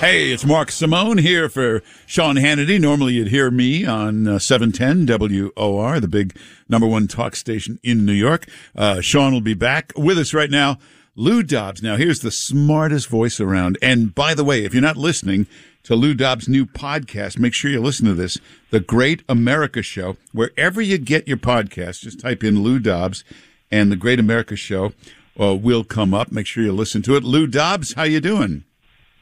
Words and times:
Hey, 0.00 0.30
it's 0.32 0.46
Mark 0.46 0.70
Simone 0.70 1.18
here 1.18 1.50
for 1.50 1.82
Sean 2.06 2.36
Hannity. 2.36 2.80
Normally 2.80 3.12
you'd 3.12 3.28
hear 3.28 3.50
me 3.50 3.84
on 3.84 4.26
uh, 4.26 4.38
710 4.38 5.04
WOR, 5.54 6.00
the 6.00 6.08
big 6.08 6.34
number 6.70 6.86
one 6.86 7.06
talk 7.06 7.36
station 7.36 7.78
in 7.82 8.06
New 8.06 8.14
York. 8.14 8.48
Uh, 8.74 9.02
Sean 9.02 9.34
will 9.34 9.42
be 9.42 9.52
back 9.52 9.92
with 9.96 10.16
us 10.16 10.32
right 10.32 10.50
now. 10.50 10.78
Lou 11.16 11.42
Dobbs. 11.42 11.82
Now, 11.82 11.96
here's 11.96 12.20
the 12.20 12.30
smartest 12.30 13.08
voice 13.08 13.40
around. 13.40 13.76
And 13.82 14.14
by 14.14 14.32
the 14.32 14.42
way, 14.42 14.64
if 14.64 14.72
you're 14.72 14.80
not 14.80 14.96
listening 14.96 15.46
to 15.82 15.94
Lou 15.94 16.14
Dobbs' 16.14 16.48
new 16.48 16.64
podcast, 16.64 17.38
make 17.38 17.52
sure 17.52 17.70
you 17.70 17.82
listen 17.82 18.06
to 18.06 18.14
this, 18.14 18.38
The 18.70 18.80
Great 18.80 19.22
America 19.28 19.82
Show. 19.82 20.16
Wherever 20.32 20.80
you 20.80 20.96
get 20.96 21.28
your 21.28 21.36
podcast, 21.36 22.00
just 22.00 22.20
type 22.20 22.42
in 22.42 22.62
Lou 22.62 22.78
Dobbs 22.78 23.22
and 23.70 23.92
The 23.92 23.96
Great 23.96 24.18
America 24.18 24.56
Show 24.56 24.94
uh, 25.38 25.54
will 25.54 25.84
come 25.84 26.14
up. 26.14 26.32
Make 26.32 26.46
sure 26.46 26.64
you 26.64 26.72
listen 26.72 27.02
to 27.02 27.16
it. 27.16 27.22
Lou 27.22 27.46
Dobbs, 27.46 27.92
how 27.92 28.04
you 28.04 28.20
doing? 28.20 28.64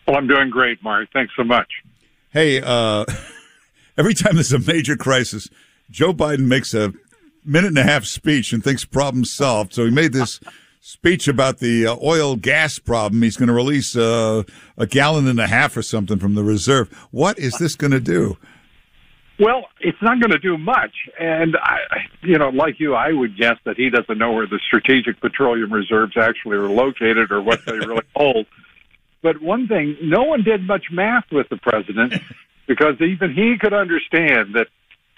Well, 0.09 0.17
I'm 0.17 0.27
doing 0.27 0.49
great, 0.49 0.83
Mark. 0.83 1.11
Thanks 1.13 1.35
so 1.37 1.45
much. 1.45 1.71
Hey, 2.31 2.63
uh, 2.65 3.05
every 3.99 4.15
time 4.15 4.37
there's 4.37 4.55
a 4.55 4.59
major 4.59 4.97
crisis, 4.97 5.51
Joe 5.91 6.15
Biden 6.15 6.47
makes 6.47 6.73
a 6.73 6.95
minute 7.45 7.69
and 7.69 7.79
a 7.79 7.83
half 7.83 8.07
speech 8.07 8.55
and 8.55 8.65
thinks 8.65 8.87
problem 8.87 9.27
solved. 9.27 9.75
So 9.75 9.85
he 9.85 9.91
made 9.91 10.15
this 10.15 10.41
speech 10.81 11.29
about 11.29 11.59
the 11.59 11.89
uh, 11.89 11.97
oil 12.03 12.37
gas 12.37 12.79
problem. 12.79 13.21
He's 13.21 13.37
going 13.37 13.49
to 13.49 13.53
release 13.53 13.97
uh, 13.97 14.45
a 14.79 14.87
gallon 14.87 15.29
and 15.29 15.39
a 15.39 15.47
half 15.47 15.77
or 15.77 15.83
something 15.83 16.19
from 16.19 16.35
the 16.35 16.43
reserve. 16.43 16.89
What 17.11 17.39
is 17.39 17.59
this 17.59 17.77
going 17.77 17.91
to 17.91 18.01
do? 18.01 18.39
Well, 19.39 19.67
it's 19.79 20.01
not 20.01 20.21
going 20.21 20.31
to 20.31 20.39
do 20.39 20.57
much. 20.57 20.95
And, 21.21 21.55
I, 21.63 21.81
you 22.23 22.39
know, 22.39 22.49
like 22.49 22.81
you, 22.81 22.95
I 22.95 23.13
would 23.13 23.37
guess 23.37 23.59
that 23.67 23.77
he 23.77 23.91
doesn't 23.91 24.17
know 24.17 24.33
where 24.33 24.47
the 24.47 24.59
strategic 24.67 25.21
petroleum 25.21 25.71
reserves 25.71 26.17
actually 26.17 26.57
are 26.57 26.71
located 26.71 27.31
or 27.31 27.43
what 27.43 27.61
they 27.67 27.75
really 27.75 28.07
hold. 28.17 28.47
But 29.23 29.43
one 29.43 29.67
thing, 29.67 29.97
no 30.03 30.23
one 30.23 30.43
did 30.43 30.67
much 30.67 30.87
math 30.91 31.25
with 31.33 31.49
the 31.49 31.57
president 31.57 32.15
because 32.67 33.01
even 33.01 33.35
he 33.35 33.57
could 33.61 33.73
understand 33.73 34.55
that 34.55 34.69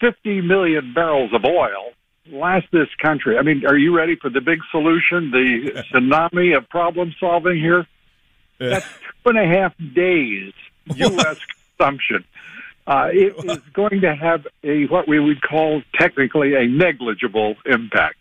50 0.01 0.41
million 0.41 0.95
barrels 0.95 1.33
of 1.34 1.45
oil 1.45 1.93
last 2.31 2.67
this 2.73 2.89
country. 3.03 3.37
I 3.37 3.43
mean, 3.43 3.67
are 3.67 3.77
you 3.77 3.97
ready 3.97 4.17
for 4.17 4.31
the 4.31 4.41
big 4.41 4.61
solution, 4.71 5.31
the 5.31 5.84
tsunami 5.93 6.56
of 6.56 6.69
problem 6.69 7.15
solving 7.19 7.56
here? 7.56 7.87
That's 8.59 8.87
two 9.25 9.31
and 9.31 9.39
a 9.39 9.47
half 9.47 9.75
days 9.95 10.53
U.S. 10.95 11.39
consumption. 11.78 12.25
Uh, 12.87 13.09
it 13.12 13.45
is 13.45 13.59
going 13.73 14.01
to 14.01 14.15
have 14.15 14.47
a 14.65 14.87
what 14.87 15.06
we 15.06 15.21
would 15.21 15.41
call 15.43 15.83
technically 15.98 16.55
a 16.55 16.67
negligible 16.67 17.55
impact. 17.65 18.17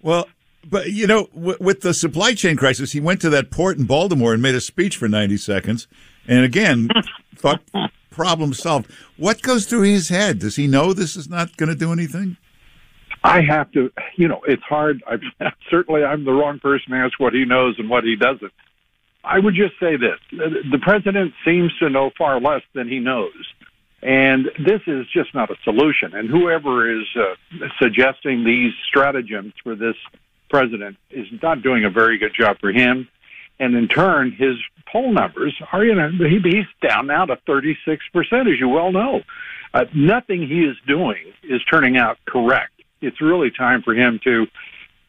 Well, 0.00 0.28
but 0.68 0.92
you 0.92 1.06
know, 1.06 1.26
w- 1.34 1.56
with 1.60 1.80
the 1.80 1.94
supply 1.94 2.34
chain 2.34 2.56
crisis, 2.56 2.92
he 2.92 3.00
went 3.00 3.20
to 3.22 3.30
that 3.30 3.50
port 3.50 3.78
in 3.78 3.84
Baltimore 3.84 4.32
and 4.32 4.42
made 4.42 4.54
a 4.54 4.60
speech 4.60 4.96
for 4.96 5.08
ninety 5.08 5.36
seconds, 5.36 5.86
and 6.26 6.44
again 6.44 6.88
thought 7.36 7.62
problem 8.10 8.54
solved. 8.54 8.90
What 9.16 9.42
goes 9.42 9.66
through 9.66 9.82
his 9.82 10.08
head? 10.08 10.38
Does 10.38 10.56
he 10.56 10.66
know 10.66 10.92
this 10.92 11.16
is 11.16 11.28
not 11.28 11.56
going 11.56 11.68
to 11.68 11.74
do 11.74 11.92
anything? 11.92 12.36
I 13.22 13.42
have 13.42 13.70
to, 13.72 13.90
you 14.16 14.28
know, 14.28 14.40
it's 14.46 14.62
hard. 14.62 15.02
I, 15.06 15.50
certainly, 15.70 16.04
I'm 16.04 16.24
the 16.24 16.32
wrong 16.32 16.58
person 16.58 16.92
to 16.92 16.98
ask 16.98 17.18
what 17.18 17.34
he 17.34 17.44
knows 17.44 17.76
and 17.78 17.88
what 17.88 18.04
he 18.04 18.16
doesn't. 18.16 18.52
I 19.24 19.38
would 19.38 19.54
just 19.54 19.74
say 19.80 19.96
this: 19.96 20.18
the 20.30 20.78
president 20.80 21.34
seems 21.44 21.76
to 21.78 21.90
know 21.90 22.10
far 22.16 22.40
less 22.40 22.62
than 22.74 22.88
he 22.88 23.00
knows. 23.00 23.32
And 24.02 24.46
this 24.64 24.82
is 24.86 25.06
just 25.12 25.34
not 25.34 25.50
a 25.50 25.56
solution. 25.64 26.14
And 26.14 26.28
whoever 26.28 26.88
is 26.88 27.06
uh, 27.16 27.34
suggesting 27.82 28.44
these 28.44 28.72
stratagems 28.86 29.54
for 29.64 29.74
this 29.74 29.96
president 30.48 30.96
is 31.10 31.26
not 31.42 31.62
doing 31.62 31.84
a 31.84 31.90
very 31.90 32.18
good 32.18 32.34
job 32.34 32.58
for 32.60 32.70
him. 32.70 33.08
And 33.58 33.74
in 33.74 33.88
turn, 33.88 34.32
his 34.32 34.56
poll 34.90 35.12
numbers 35.12 35.54
are, 35.72 35.84
you 35.84 35.94
know, 35.94 36.10
he, 36.10 36.40
he's 36.42 36.66
down 36.86 37.06
now 37.06 37.24
to 37.24 37.36
36%, 37.48 37.76
as 38.52 38.60
you 38.60 38.68
well 38.68 38.92
know. 38.92 39.22
Uh, 39.72 39.84
nothing 39.94 40.46
he 40.46 40.64
is 40.64 40.76
doing 40.86 41.32
is 41.42 41.62
turning 41.64 41.96
out 41.96 42.18
correct. 42.26 42.72
It's 43.00 43.20
really 43.20 43.50
time 43.50 43.82
for 43.82 43.94
him 43.94 44.20
to 44.24 44.46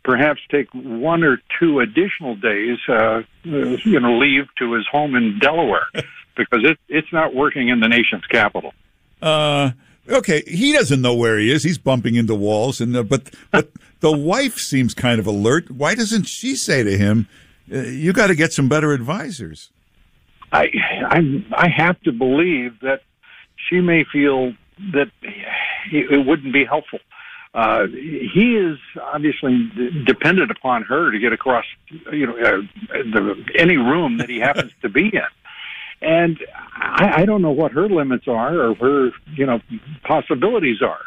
perhaps 0.03 0.41
take 0.49 0.67
one 0.73 1.23
or 1.23 1.41
two 1.59 1.81
additional 1.81 2.35
days, 2.35 2.77
uh, 2.87 3.23
you 3.43 3.99
know, 3.99 4.17
leave 4.17 4.45
to 4.57 4.73
his 4.73 4.87
home 4.87 5.15
in 5.15 5.37
Delaware 5.39 5.87
because 6.37 6.63
it, 6.63 6.79
it's 6.87 7.11
not 7.11 7.35
working 7.35 7.67
in 7.69 7.81
the 7.81 7.89
nation's 7.89 8.25
capital. 8.25 8.73
Uh, 9.21 9.71
okay, 10.09 10.43
he 10.47 10.73
doesn't 10.73 11.01
know 11.01 11.13
where 11.13 11.37
he 11.37 11.51
is. 11.51 11.63
He's 11.63 11.77
bumping 11.77 12.15
into 12.15 12.35
walls, 12.35 12.81
and 12.81 12.95
uh, 12.95 13.03
but 13.03 13.33
but 13.51 13.71
the 13.99 14.11
wife 14.11 14.57
seems 14.57 14.93
kind 14.93 15.19
of 15.19 15.27
alert. 15.27 15.71
Why 15.71 15.95
doesn't 15.95 16.23
she 16.23 16.55
say 16.55 16.83
to 16.83 16.97
him, 16.97 17.27
uh, 17.71 17.79
"You 17.79 18.13
got 18.13 18.27
to 18.27 18.35
get 18.35 18.53
some 18.53 18.69
better 18.69 18.93
advisors"? 18.93 19.69
I 20.51 20.69
I 21.09 21.45
I 21.53 21.69
have 21.69 21.99
to 22.01 22.11
believe 22.11 22.79
that 22.81 23.01
she 23.69 23.81
may 23.81 24.03
feel 24.03 24.53
that 24.93 25.11
it 25.91 26.25
wouldn't 26.25 26.53
be 26.53 26.65
helpful. 26.65 26.99
Uh, 27.53 27.87
he 27.87 28.55
is 28.55 28.77
obviously 29.01 29.71
dependent 30.05 30.51
upon 30.51 30.83
her 30.83 31.11
to 31.11 31.17
get 31.17 31.33
across, 31.33 31.65
you 32.11 32.27
know, 32.27 32.37
uh, 32.37 32.61
the, 32.91 33.43
any 33.57 33.77
room 33.77 34.17
that 34.17 34.29
he 34.29 34.39
happens 34.39 34.71
to 34.81 34.89
be 34.89 35.07
in. 35.07 35.21
And 36.01 36.37
I, 36.75 37.21
I 37.21 37.25
don't 37.25 37.41
know 37.41 37.51
what 37.51 37.71
her 37.71 37.89
limits 37.89 38.27
are 38.27 38.59
or 38.59 38.75
her, 38.75 39.11
you 39.35 39.45
know, 39.45 39.59
possibilities 40.03 40.81
are. 40.81 41.01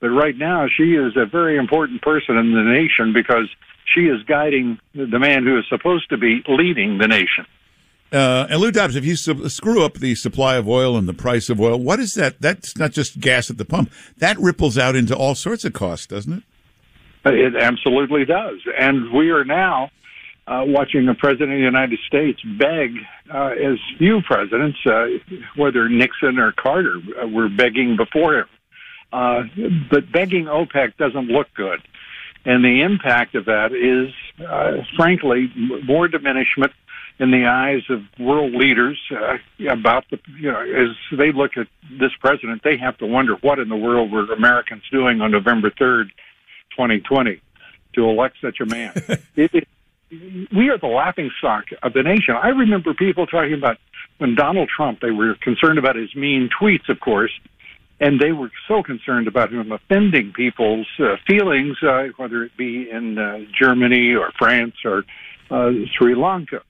But 0.00 0.08
right 0.08 0.36
now, 0.36 0.66
she 0.74 0.94
is 0.94 1.16
a 1.16 1.26
very 1.26 1.56
important 1.56 2.00
person 2.02 2.36
in 2.36 2.52
the 2.54 2.62
nation 2.62 3.12
because 3.12 3.48
she 3.84 4.02
is 4.02 4.22
guiding 4.22 4.78
the 4.94 5.18
man 5.18 5.44
who 5.44 5.58
is 5.58 5.64
supposed 5.68 6.08
to 6.10 6.16
be 6.16 6.42
leading 6.48 6.98
the 6.98 7.08
nation. 7.08 7.44
Uh, 8.12 8.46
and 8.50 8.60
Lou 8.60 8.72
Dobbs, 8.72 8.96
if 8.96 9.04
you 9.04 9.14
su- 9.14 9.48
screw 9.48 9.84
up 9.84 9.94
the 9.94 10.14
supply 10.14 10.56
of 10.56 10.68
oil 10.68 10.96
and 10.96 11.08
the 11.08 11.14
price 11.14 11.48
of 11.48 11.60
oil, 11.60 11.78
what 11.78 12.00
is 12.00 12.14
that? 12.14 12.40
That's 12.40 12.76
not 12.76 12.90
just 12.90 13.20
gas 13.20 13.50
at 13.50 13.58
the 13.58 13.64
pump. 13.64 13.92
That 14.18 14.38
ripples 14.38 14.76
out 14.76 14.96
into 14.96 15.14
all 15.14 15.34
sorts 15.34 15.64
of 15.64 15.74
costs, 15.74 16.06
doesn't 16.06 16.32
it? 16.32 16.42
It 17.24 17.54
absolutely 17.54 18.24
does. 18.24 18.58
And 18.78 19.12
we 19.12 19.30
are 19.30 19.44
now 19.44 19.90
uh, 20.50 20.64
watching 20.66 21.08
a 21.08 21.14
president 21.14 21.52
of 21.52 21.58
the 21.58 21.64
United 21.64 21.98
States 22.08 22.40
beg, 22.58 22.96
uh, 23.32 23.50
as 23.50 23.78
few 23.98 24.20
presidents, 24.22 24.78
uh, 24.84 25.06
whether 25.54 25.88
Nixon 25.88 26.40
or 26.40 26.50
Carter, 26.52 26.96
uh, 27.22 27.28
were 27.28 27.48
begging 27.48 27.96
before 27.96 28.40
him. 28.40 28.46
Uh, 29.12 29.42
but 29.90 30.10
begging 30.10 30.46
OPEC 30.46 30.96
doesn't 30.96 31.28
look 31.28 31.46
good. 31.54 31.80
And 32.44 32.64
the 32.64 32.82
impact 32.82 33.34
of 33.36 33.44
that 33.44 33.72
is, 33.72 34.12
uh, 34.44 34.82
frankly, 34.96 35.52
more 35.84 36.08
diminishment 36.08 36.72
in 37.20 37.30
the 37.30 37.46
eyes 37.46 37.82
of 37.88 38.02
world 38.18 38.52
leaders 38.52 38.98
uh, 39.12 39.36
about 39.70 40.04
the, 40.10 40.18
you 40.38 40.50
know, 40.50 40.60
as 40.60 40.96
they 41.16 41.32
look 41.32 41.52
at 41.58 41.68
this 42.00 42.12
president, 42.18 42.62
they 42.64 42.76
have 42.76 42.96
to 42.98 43.06
wonder 43.06 43.34
what 43.42 43.58
in 43.58 43.68
the 43.68 43.76
world 43.76 44.10
were 44.10 44.24
Americans 44.32 44.82
doing 44.90 45.20
on 45.20 45.30
November 45.30 45.70
3rd, 45.70 46.06
2020 46.70 47.40
to 47.92 48.08
elect 48.08 48.36
such 48.40 48.60
a 48.60 48.66
man. 48.66 48.92
it, 49.36 49.54
it, 49.54 49.68
we 50.10 50.68
are 50.70 50.78
the 50.78 50.86
laughing 50.86 51.30
stock 51.38 51.66
of 51.82 51.92
the 51.92 52.02
nation. 52.02 52.34
I 52.34 52.48
remember 52.48 52.94
people 52.94 53.26
talking 53.26 53.54
about 53.54 53.78
when 54.18 54.34
Donald 54.34 54.68
Trump, 54.74 55.00
they 55.00 55.10
were 55.10 55.34
concerned 55.40 55.78
about 55.78 55.96
his 55.96 56.14
mean 56.14 56.50
tweets, 56.60 56.88
of 56.88 57.00
course, 57.00 57.32
and 58.00 58.18
they 58.18 58.32
were 58.32 58.50
so 58.66 58.82
concerned 58.82 59.28
about 59.28 59.52
him 59.52 59.72
offending 59.72 60.32
people's 60.32 60.88
uh, 60.98 61.16
feelings, 61.26 61.76
uh, 61.82 62.08
whether 62.16 62.44
it 62.44 62.56
be 62.56 62.90
in 62.90 63.18
uh, 63.18 63.40
Germany 63.58 64.14
or 64.14 64.32
France 64.38 64.74
or 64.84 65.04
uh, 65.50 65.70
Sri 65.96 66.14
Lanka. 66.14 66.62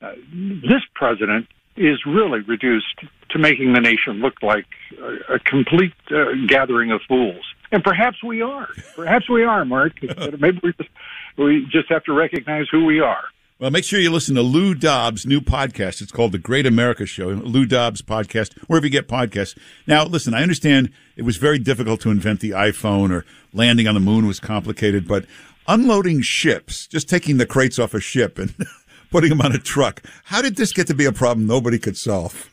Uh, 0.00 0.12
this 0.32 0.82
president 0.94 1.46
is 1.76 1.98
really 2.06 2.40
reduced 2.40 3.00
to 3.30 3.38
making 3.38 3.72
the 3.72 3.80
nation 3.80 4.20
look 4.20 4.42
like 4.42 4.66
a, 4.98 5.34
a 5.34 5.38
complete 5.38 5.92
uh, 6.10 6.32
gathering 6.46 6.90
of 6.90 7.00
fools. 7.06 7.44
And 7.72 7.84
perhaps 7.84 8.22
we 8.22 8.42
are. 8.42 8.68
Perhaps 8.96 9.28
we 9.28 9.44
are, 9.44 9.64
Mark. 9.64 10.02
Maybe 10.38 10.60
we're 10.62 10.72
just 10.72 10.90
we 11.36 11.66
just 11.70 11.88
have 11.88 12.04
to 12.04 12.12
recognize 12.12 12.66
who 12.70 12.84
we 12.84 13.00
are. 13.00 13.24
Well, 13.60 13.70
make 13.70 13.84
sure 13.84 14.00
you 14.00 14.10
listen 14.10 14.34
to 14.36 14.42
Lou 14.42 14.74
Dobbs' 14.74 15.26
new 15.26 15.42
podcast. 15.42 16.00
It's 16.00 16.10
called 16.10 16.32
The 16.32 16.38
Great 16.38 16.64
America 16.64 17.04
Show, 17.04 17.28
Lou 17.28 17.66
Dobbs 17.66 18.00
podcast, 18.00 18.56
wherever 18.68 18.86
you 18.86 18.90
get 18.90 19.06
podcasts. 19.06 19.54
Now, 19.86 20.06
listen, 20.06 20.32
I 20.32 20.40
understand 20.40 20.90
it 21.14 21.22
was 21.22 21.36
very 21.36 21.58
difficult 21.58 22.00
to 22.00 22.10
invent 22.10 22.40
the 22.40 22.52
iPhone 22.52 23.10
or 23.10 23.26
landing 23.52 23.86
on 23.86 23.92
the 23.92 24.00
moon 24.00 24.26
was 24.26 24.40
complicated, 24.40 25.06
but 25.06 25.26
unloading 25.68 26.22
ships, 26.22 26.86
just 26.86 27.06
taking 27.06 27.36
the 27.36 27.44
crates 27.44 27.78
off 27.78 27.92
a 27.92 28.00
ship 28.00 28.38
and 28.38 28.54
putting 29.10 29.28
them 29.28 29.42
on 29.42 29.52
a 29.52 29.58
truck, 29.58 30.02
how 30.24 30.40
did 30.40 30.56
this 30.56 30.72
get 30.72 30.86
to 30.86 30.94
be 30.94 31.04
a 31.04 31.12
problem 31.12 31.46
nobody 31.46 31.78
could 31.78 31.98
solve? 31.98 32.48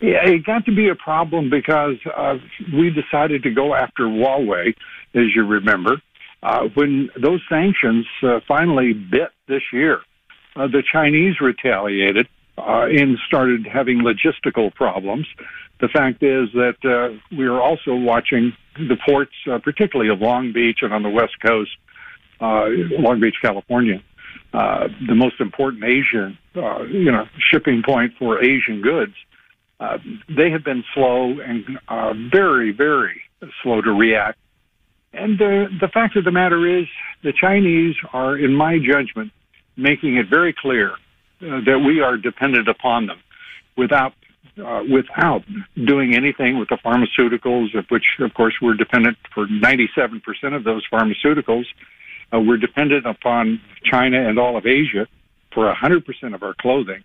Yeah, 0.00 0.24
it 0.24 0.44
got 0.44 0.64
to 0.66 0.72
be 0.72 0.88
a 0.88 0.94
problem 0.94 1.50
because 1.50 1.96
uh, 2.16 2.38
we 2.72 2.90
decided 2.90 3.42
to 3.42 3.50
go 3.50 3.74
after 3.74 4.04
Huawei, 4.04 4.68
as 5.14 5.34
you 5.34 5.44
remember, 5.44 6.00
uh, 6.42 6.68
when 6.74 7.10
those 7.20 7.40
sanctions 7.48 8.06
uh, 8.22 8.40
finally 8.46 8.92
bit 8.92 9.30
this 9.46 9.62
year. 9.72 10.00
Uh, 10.56 10.66
the 10.66 10.82
Chinese 10.92 11.40
retaliated 11.40 12.26
uh, 12.56 12.86
and 12.90 13.18
started 13.26 13.66
having 13.66 14.00
logistical 14.00 14.74
problems. 14.74 15.26
The 15.80 15.88
fact 15.88 16.22
is 16.22 16.48
that 16.54 16.76
uh, 16.84 17.16
we 17.36 17.46
are 17.46 17.60
also 17.60 17.94
watching 17.94 18.52
the 18.74 18.96
ports, 19.06 19.34
particularly 19.62 20.10
of 20.10 20.20
Long 20.20 20.52
Beach 20.52 20.78
and 20.82 20.92
on 20.92 21.02
the 21.04 21.10
West 21.10 21.34
Coast, 21.44 21.70
Long 22.40 23.20
Beach, 23.20 23.36
California, 23.40 24.02
the 24.52 25.14
most 25.14 25.40
important 25.40 25.84
Asian, 25.84 26.36
you 26.54 27.12
know, 27.12 27.26
shipping 27.38 27.82
point 27.86 28.14
for 28.18 28.42
Asian 28.42 28.82
goods 28.82 29.14
Uh, 29.80 29.98
they 30.28 30.50
have 30.50 30.64
been 30.64 30.82
slow 30.92 31.38
and 31.38 31.78
uh, 31.88 32.12
very, 32.32 32.72
very 32.72 33.22
slow 33.62 33.80
to 33.80 33.92
react. 33.92 34.38
And 35.12 35.40
uh, 35.40 35.68
the 35.80 35.88
fact 35.92 36.16
of 36.16 36.24
the 36.24 36.30
matter 36.30 36.80
is, 36.80 36.86
the 37.22 37.32
Chinese 37.32 37.96
are, 38.12 38.36
in 38.36 38.54
my 38.54 38.78
judgment, 38.78 39.32
making 39.76 40.16
it 40.16 40.26
very 40.28 40.54
clear 40.56 40.90
uh, 40.90 41.60
that 41.64 41.82
we 41.84 42.00
are 42.00 42.16
dependent 42.16 42.68
upon 42.68 43.06
them 43.06 43.18
without 43.76 44.12
uh, 44.58 44.82
without 44.90 45.42
doing 45.76 46.16
anything 46.16 46.58
with 46.58 46.68
the 46.68 46.78
pharmaceuticals, 46.84 47.78
of 47.78 47.84
which, 47.90 48.04
of 48.18 48.34
course, 48.34 48.54
we're 48.60 48.74
dependent 48.74 49.16
for 49.32 49.46
97% 49.46 50.20
of 50.52 50.64
those 50.64 50.82
pharmaceuticals. 50.92 51.64
Uh, 52.32 52.40
we're 52.40 52.56
dependent 52.56 53.06
upon 53.06 53.60
China 53.84 54.28
and 54.28 54.36
all 54.36 54.56
of 54.56 54.66
Asia 54.66 55.06
for 55.54 55.72
100% 55.72 56.34
of 56.34 56.42
our 56.42 56.54
clothing. 56.60 57.04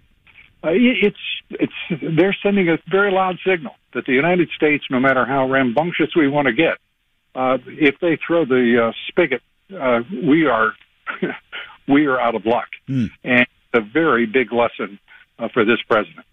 Uh, 0.63 0.69
it's 0.71 1.17
it's 1.51 1.73
they're 2.17 2.35
sending 2.41 2.69
a 2.69 2.77
very 2.89 3.11
loud 3.11 3.37
signal 3.45 3.73
that 3.93 4.05
the 4.05 4.13
United 4.13 4.49
States, 4.55 4.85
no 4.89 4.99
matter 4.99 5.25
how 5.25 5.47
rambunctious 5.47 6.15
we 6.15 6.27
want 6.27 6.47
to 6.47 6.53
get, 6.53 6.77
uh, 7.35 7.57
if 7.67 7.95
they 7.99 8.17
throw 8.25 8.45
the 8.45 8.87
uh, 8.87 8.91
spigot, 9.07 9.41
uh, 9.79 10.01
we 10.25 10.45
are 10.45 10.73
we 11.87 12.05
are 12.05 12.19
out 12.19 12.35
of 12.35 12.45
luck, 12.45 12.67
mm. 12.87 13.09
and 13.23 13.45
a 13.73 13.81
very 13.81 14.25
big 14.25 14.53
lesson 14.53 14.99
uh, 15.39 15.47
for 15.53 15.65
this 15.65 15.79
president. 15.87 16.25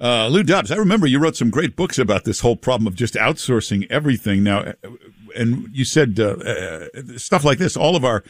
Uh, 0.00 0.26
Lou 0.26 0.42
Dobbs, 0.42 0.72
I 0.72 0.76
remember 0.76 1.06
you 1.06 1.20
wrote 1.20 1.36
some 1.36 1.50
great 1.50 1.76
books 1.76 1.98
about 1.98 2.24
this 2.24 2.40
whole 2.40 2.56
problem 2.56 2.86
of 2.86 2.96
just 2.96 3.14
outsourcing 3.14 3.86
everything. 3.90 4.42
Now, 4.42 4.72
and 5.36 5.68
you 5.72 5.84
said 5.84 6.16
stuff 7.16 7.44
like 7.44 7.58
this: 7.58 7.76
all 7.76 7.94
of 7.94 8.04
our 8.04 8.24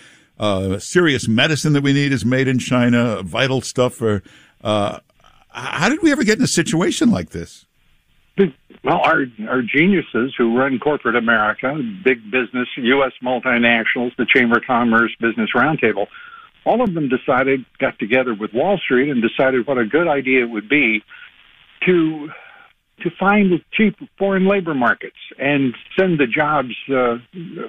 serious 0.78 1.26
medicine 1.26 1.72
that 1.72 1.82
we 1.82 1.94
need 1.94 2.12
is 2.12 2.24
made 2.24 2.48
in 2.48 2.58
China. 2.58 3.22
Vital 3.22 3.62
stuff 3.62 3.94
for 3.94 4.22
how 4.62 5.88
did 5.88 6.02
we 6.02 6.12
ever 6.12 6.24
get 6.24 6.38
in 6.38 6.44
a 6.44 6.48
situation 6.48 7.10
like 7.10 7.30
this? 7.30 7.64
Well, 8.36 9.00
our 9.02 9.25
our 9.48 9.62
geniuses 9.62 10.34
who 10.36 10.58
run 10.58 10.78
corporate 10.78 11.16
America, 11.16 11.75
big 12.04 12.31
business, 12.31 12.69
U.S. 12.76 13.12
multinationals, 13.22 14.14
the 14.16 14.26
Chamber 14.26 14.58
of 14.58 14.64
Commerce, 14.66 15.12
Business 15.20 15.50
Roundtable, 15.54 16.06
all 16.64 16.82
of 16.82 16.94
them 16.94 17.08
decided, 17.08 17.64
got 17.78 17.98
together 17.98 18.34
with 18.34 18.52
Wall 18.52 18.78
Street 18.78 19.10
and 19.10 19.22
decided 19.22 19.66
what 19.66 19.78
a 19.78 19.86
good 19.86 20.08
idea 20.08 20.42
it 20.42 20.50
would 20.50 20.69
be 20.69 21.02
to 21.86 22.28
to 23.02 23.10
find 23.19 23.60
cheap 23.72 23.96
foreign 24.19 24.46
labor 24.46 24.75
markets 24.75 25.16
and 25.38 25.75
send 25.98 26.19
the 26.19 26.26
jobs, 26.26 26.75
uh, 26.90 27.16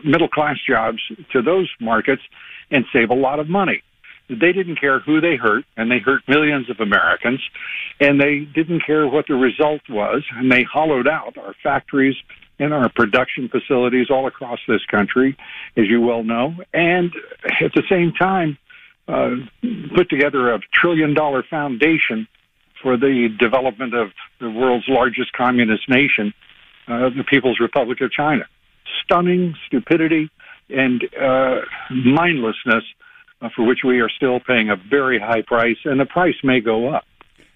middle 0.04 0.28
class 0.28 0.58
jobs, 0.68 1.00
to 1.32 1.42
those 1.42 1.70
markets 1.80 2.22
and 2.72 2.86
save 2.94 3.10
a 3.10 3.16
lot 3.16 3.40
of 3.40 3.50
money. 3.50 3.82
They 4.28 4.54
didn't 4.54 4.80
care 4.80 5.00
who 5.00 5.22
they 5.22 5.36
hurt, 5.36 5.66
and 5.78 5.92
they 5.92 6.00
hurt 6.00 6.22
millions 6.28 6.70
of 6.70 6.80
Americans, 6.80 7.42
and 8.00 8.20
they 8.20 8.40
didn't 8.40 8.82
care 8.86 9.08
what 9.08 9.26
the 9.28 9.36
result 9.36 9.82
was, 9.90 10.24
and 10.36 10.52
they 10.52 10.64
hollowed 10.64 11.08
out 11.08 11.38
our 11.38 11.54
factories 11.62 12.16
and 12.58 12.74
our 12.74 12.90
production 12.90 13.50
facilities 13.50 14.08
all 14.10 14.28
across 14.28 14.60
this 14.68 14.84
country, 14.90 15.38
as 15.78 15.86
you 15.88 16.02
well 16.02 16.24
know, 16.24 16.56
and 16.74 17.12
at 17.62 17.74
the 17.74 17.84
same 17.90 18.14
time, 18.14 18.58
uh, 19.08 19.32
put 19.96 20.10
together 20.10 20.54
a 20.54 20.60
trillion 20.74 21.14
dollar 21.14 21.44
foundation 21.48 22.28
for 22.82 22.98
the 22.98 23.30
development 23.40 23.94
of 23.94 24.10
the 24.40 24.50
world's 24.50 24.86
largest 24.88 25.32
communist 25.34 25.88
nation, 25.90 26.34
uh, 26.88 27.10
the 27.10 27.24
People's 27.30 27.60
Republic 27.60 28.02
of 28.02 28.12
China. 28.12 28.44
Stunning 29.04 29.54
stupidity 29.68 30.30
and 30.70 31.04
uh, 31.20 31.62
mindlessness 31.92 32.84
Uh, 33.46 33.50
for 33.56 33.66
which 33.66 33.80
we 33.86 34.00
are 34.00 34.10
still 34.10 34.40
paying 34.40 34.70
a 34.70 34.76
very 34.76 35.20
high 35.20 35.42
price, 35.42 35.78
and 35.86 36.00
the 36.00 36.06
price 36.06 36.36
may 36.44 36.60
go 36.60 36.90
up. 36.90 37.06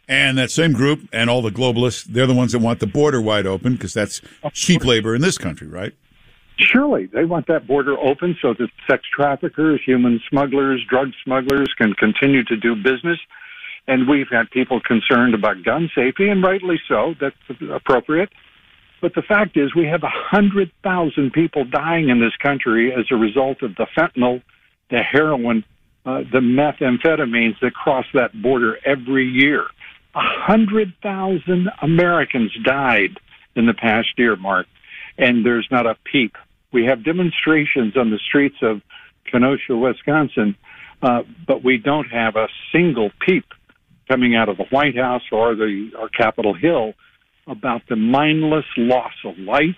And 0.07 0.37
that 0.37 0.51
same 0.51 0.73
group 0.73 1.07
and 1.13 1.29
all 1.29 1.41
the 1.41 1.51
globalists, 1.51 2.03
they're 2.03 2.27
the 2.27 2.33
ones 2.33 2.51
that 2.51 2.59
want 2.59 2.79
the 2.79 2.87
border 2.87 3.21
wide 3.21 3.45
open 3.45 3.73
because 3.73 3.93
that's 3.93 4.21
cheap 4.53 4.83
labor 4.83 5.15
in 5.15 5.21
this 5.21 5.37
country, 5.37 5.67
right? 5.67 5.93
Surely. 6.57 7.05
They 7.05 7.25
want 7.25 7.47
that 7.47 7.67
border 7.67 7.97
open 7.97 8.35
so 8.41 8.53
that 8.53 8.69
sex 8.89 9.03
traffickers, 9.15 9.81
human 9.85 10.19
smugglers, 10.29 10.83
drug 10.89 11.11
smugglers 11.23 11.69
can 11.77 11.93
continue 11.93 12.43
to 12.45 12.57
do 12.57 12.75
business. 12.75 13.19
And 13.87 14.07
we've 14.07 14.29
had 14.29 14.49
people 14.51 14.81
concerned 14.81 15.33
about 15.33 15.63
gun 15.63 15.89
safety, 15.95 16.27
and 16.27 16.43
rightly 16.43 16.79
so. 16.87 17.15
That's 17.19 17.35
appropriate. 17.71 18.29
But 19.01 19.15
the 19.15 19.21
fact 19.21 19.57
is, 19.57 19.73
we 19.73 19.85
have 19.85 20.01
100,000 20.01 21.31
people 21.31 21.65
dying 21.65 22.09
in 22.09 22.19
this 22.19 22.35
country 22.41 22.93
as 22.93 23.05
a 23.11 23.15
result 23.15 23.63
of 23.63 23.75
the 23.75 23.87
fentanyl 23.97 24.41
the 24.89 25.01
heroin, 25.01 25.63
uh, 26.09 26.23
the 26.31 26.39
methamphetamines 26.39 27.59
that 27.61 27.73
cross 27.73 28.05
that 28.13 28.31
border 28.41 28.79
every 28.83 29.25
year. 29.25 29.65
A 30.15 30.21
hundred 30.21 30.93
thousand 31.03 31.69
Americans 31.83 32.51
died 32.63 33.19
in 33.55 33.67
the 33.67 33.75
past 33.75 34.07
year, 34.17 34.35
Mark, 34.35 34.65
and 35.19 35.45
there's 35.45 35.67
not 35.69 35.85
a 35.85 35.95
peep. 36.11 36.35
We 36.73 36.85
have 36.85 37.03
demonstrations 37.03 37.95
on 37.95 38.09
the 38.09 38.17
streets 38.27 38.55
of 38.63 38.81
Kenosha, 39.31 39.75
Wisconsin, 39.75 40.55
uh, 41.03 41.21
but 41.45 41.63
we 41.63 41.77
don't 41.77 42.07
have 42.07 42.35
a 42.35 42.47
single 42.71 43.11
peep 43.25 43.45
coming 44.07 44.35
out 44.35 44.49
of 44.49 44.57
the 44.57 44.65
White 44.65 44.95
House 44.95 45.23
or 45.31 45.53
the 45.53 45.91
or 45.97 46.09
Capitol 46.09 46.55
Hill 46.55 46.93
about 47.45 47.81
the 47.87 47.95
mindless 47.95 48.65
loss 48.77 49.13
of 49.23 49.37
life 49.37 49.77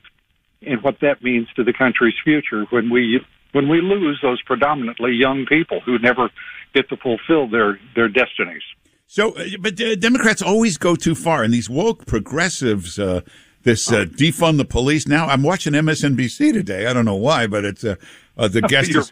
and 0.62 0.82
what 0.82 1.02
that 1.02 1.22
means 1.22 1.48
to 1.58 1.64
the 1.66 1.74
country's 1.74 2.16
future 2.24 2.66
when 2.70 2.90
we 2.90 3.20
when 3.52 3.68
we 3.68 3.82
lose 3.82 4.20
those 4.22 4.42
predominantly 4.44 5.14
young 5.14 5.46
people 5.46 5.82
who 5.82 6.00
never 6.00 6.30
get 6.74 6.90
to 6.90 6.98
fulfill 6.98 7.48
their, 7.50 7.80
their 7.96 8.08
destinies. 8.08 8.64
So, 9.08 9.34
uh, 9.34 9.44
but 9.60 9.80
uh, 9.82 9.96
Democrats 9.96 10.42
always 10.42 10.78
go 10.78 10.96
too 10.96 11.16
far, 11.16 11.44
and 11.44 11.54
these 11.54 11.70
woke 11.70 12.06
progressives, 12.06 12.98
uh, 12.98 13.22
this 13.64 13.92
uh, 13.92 14.06
defund 14.06 14.58
the 14.58 14.64
police. 14.64 15.06
Now, 15.06 15.28
I'm 15.28 15.44
watching 15.44 15.74
MSNBC 15.74 16.54
today. 16.54 16.88
I 16.88 16.94
don't 16.94 17.04
know 17.04 17.16
why, 17.18 17.46
but 17.48 17.66
it's 17.66 17.84
uh, 17.84 17.96
uh, 18.38 18.48
the 18.48 18.62
guest 18.70 18.90
you're, 18.90 19.02
is. 19.02 19.12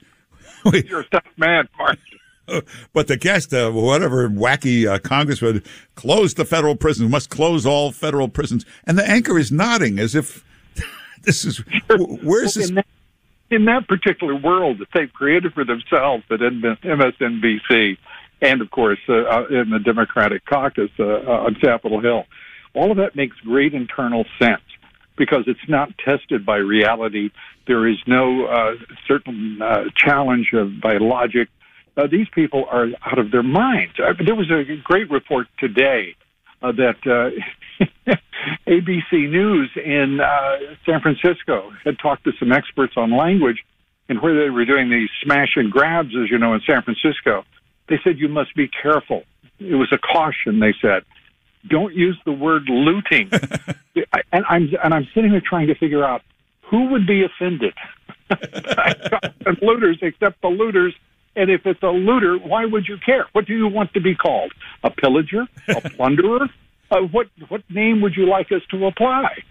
you're 0.90 1.02
a 1.02 1.10
tough 1.10 1.26
man, 1.38 1.68
Mark. 1.78 2.00
But 2.94 3.06
the 3.06 3.16
guest, 3.16 3.52
whatever 3.52 4.28
wacky 4.28 5.04
congressman, 5.04 5.62
close 5.94 6.34
the 6.34 6.46
federal 6.46 6.76
prisons, 6.76 7.12
must 7.12 7.30
close 7.30 7.64
all 7.64 7.92
federal 7.92 8.28
prisons. 8.28 8.66
And 8.88 8.98
the 8.98 9.08
anchor 9.08 9.38
is 9.38 9.52
nodding 9.52 10.00
as 10.00 10.16
if 10.16 10.44
this 11.22 11.46
is, 11.46 11.62
where's 12.24 12.56
this? 12.56 12.72
In 13.52 13.66
that 13.66 13.88
particular 13.88 14.36
world 14.36 14.80
that 14.80 14.88
they've 14.94 15.12
created 15.12 15.54
for 15.54 15.66
themselves 15.66 16.24
at 16.32 16.40
MSNBC 16.40 17.98
and, 18.42 18.62
of 18.62 18.72
course, 18.72 19.00
uh, 19.10 19.14
uh, 19.14 19.46
in 19.50 19.70
the 19.70 19.80
Democratic 19.84 20.46
caucus 20.46 20.92
uh, 21.00 21.04
uh, 21.04 21.46
on 21.46 21.56
Capitol 21.56 22.00
Hill. 22.02 22.26
All 22.74 22.92
of 22.92 22.98
that 22.98 23.16
makes 23.16 23.36
great 23.38 23.74
internal 23.74 24.26
sense 24.40 24.62
because 25.18 25.44
it's 25.48 25.68
not 25.68 25.90
tested 25.98 26.46
by 26.46 26.58
reality. 26.58 27.32
There 27.68 27.88
is 27.88 27.98
no 28.08 28.46
uh, 28.46 28.76
certain 29.08 29.62
uh, 29.62 29.86
challenge 29.96 30.52
of, 30.54 30.80
by 30.82 30.98
logic. 30.98 31.50
Uh, 31.98 32.08
these 32.10 32.28
people 32.34 32.66
are 32.72 32.88
out 33.06 33.20
of 33.20 33.32
their 33.32 33.44
minds. 33.44 33.94
Uh, 34.00 34.14
there 34.26 34.36
was 34.36 34.50
a 34.50 34.64
great 34.84 35.12
report 35.12 35.48
today 35.60 36.16
uh, 36.62 36.72
that 36.72 37.34
ABC 38.68 39.30
News 39.30 39.72
in 39.76 40.20
uh, 40.20 40.58
San 40.86 41.02
Francisco 41.02 41.72
had 41.84 41.98
talked 42.00 42.24
to 42.26 42.32
some 42.40 42.52
experts 42.52 42.94
on 42.98 43.16
language, 43.16 43.64
and 44.08 44.22
where 44.22 44.44
they 44.44 44.50
were 44.50 44.66
doing 44.66 44.90
these 44.90 45.10
smash 45.24 45.56
and 45.56 45.72
grabs, 45.72 46.10
as 46.10 46.30
you 46.30 46.38
know, 46.38 46.54
in 46.54 46.62
San 46.68 46.82
Francisco, 46.82 47.44
they 47.88 48.00
said 48.04 48.18
you 48.18 48.28
must 48.28 48.56
be 48.56 48.68
careful. 48.68 49.24
It 49.60 49.76
was 49.76 49.92
a 49.92 49.98
caution. 49.98 50.60
They 50.60 50.74
said, 50.82 51.04
"Don't 51.68 51.94
use 51.94 52.18
the 52.26 52.32
word 52.32 52.64
looting." 52.70 53.30
and 54.32 54.46
I'm 54.48 54.70
and 54.84 54.94
I'm 54.94 55.08
sitting 55.14 55.32
there 55.32 55.42
trying 55.42 55.68
to 55.68 55.76
figure 55.76 56.04
out 56.04 56.22
who 56.62 56.88
would 56.90 57.08
be 57.08 57.24
offended. 57.24 57.74
looters, 59.62 59.98
except 60.02 60.42
the 60.42 60.48
looters 60.48 60.94
and 61.36 61.50
if 61.50 61.66
it's 61.66 61.82
a 61.84 61.88
looter, 61.88 62.38
why 62.38 62.66
would 62.66 62.88
you 62.88 62.98
care? 62.98 63.26
What 63.32 63.46
do 63.46 63.56
you 63.56 63.68
want 63.68 63.94
to 63.94 64.02
be 64.02 64.16
called? 64.16 64.52
A 64.84 64.90
pillager? 64.90 65.48
A 65.70 65.90
plunderer? 65.90 66.50
Uh, 66.92 67.02
what 67.12 67.28
what 67.50 67.62
name 67.70 68.02
would 68.02 68.16
you 68.16 68.28
like 68.28 68.52
us 68.52 68.62
to 68.72 68.86
apply? 68.86 69.44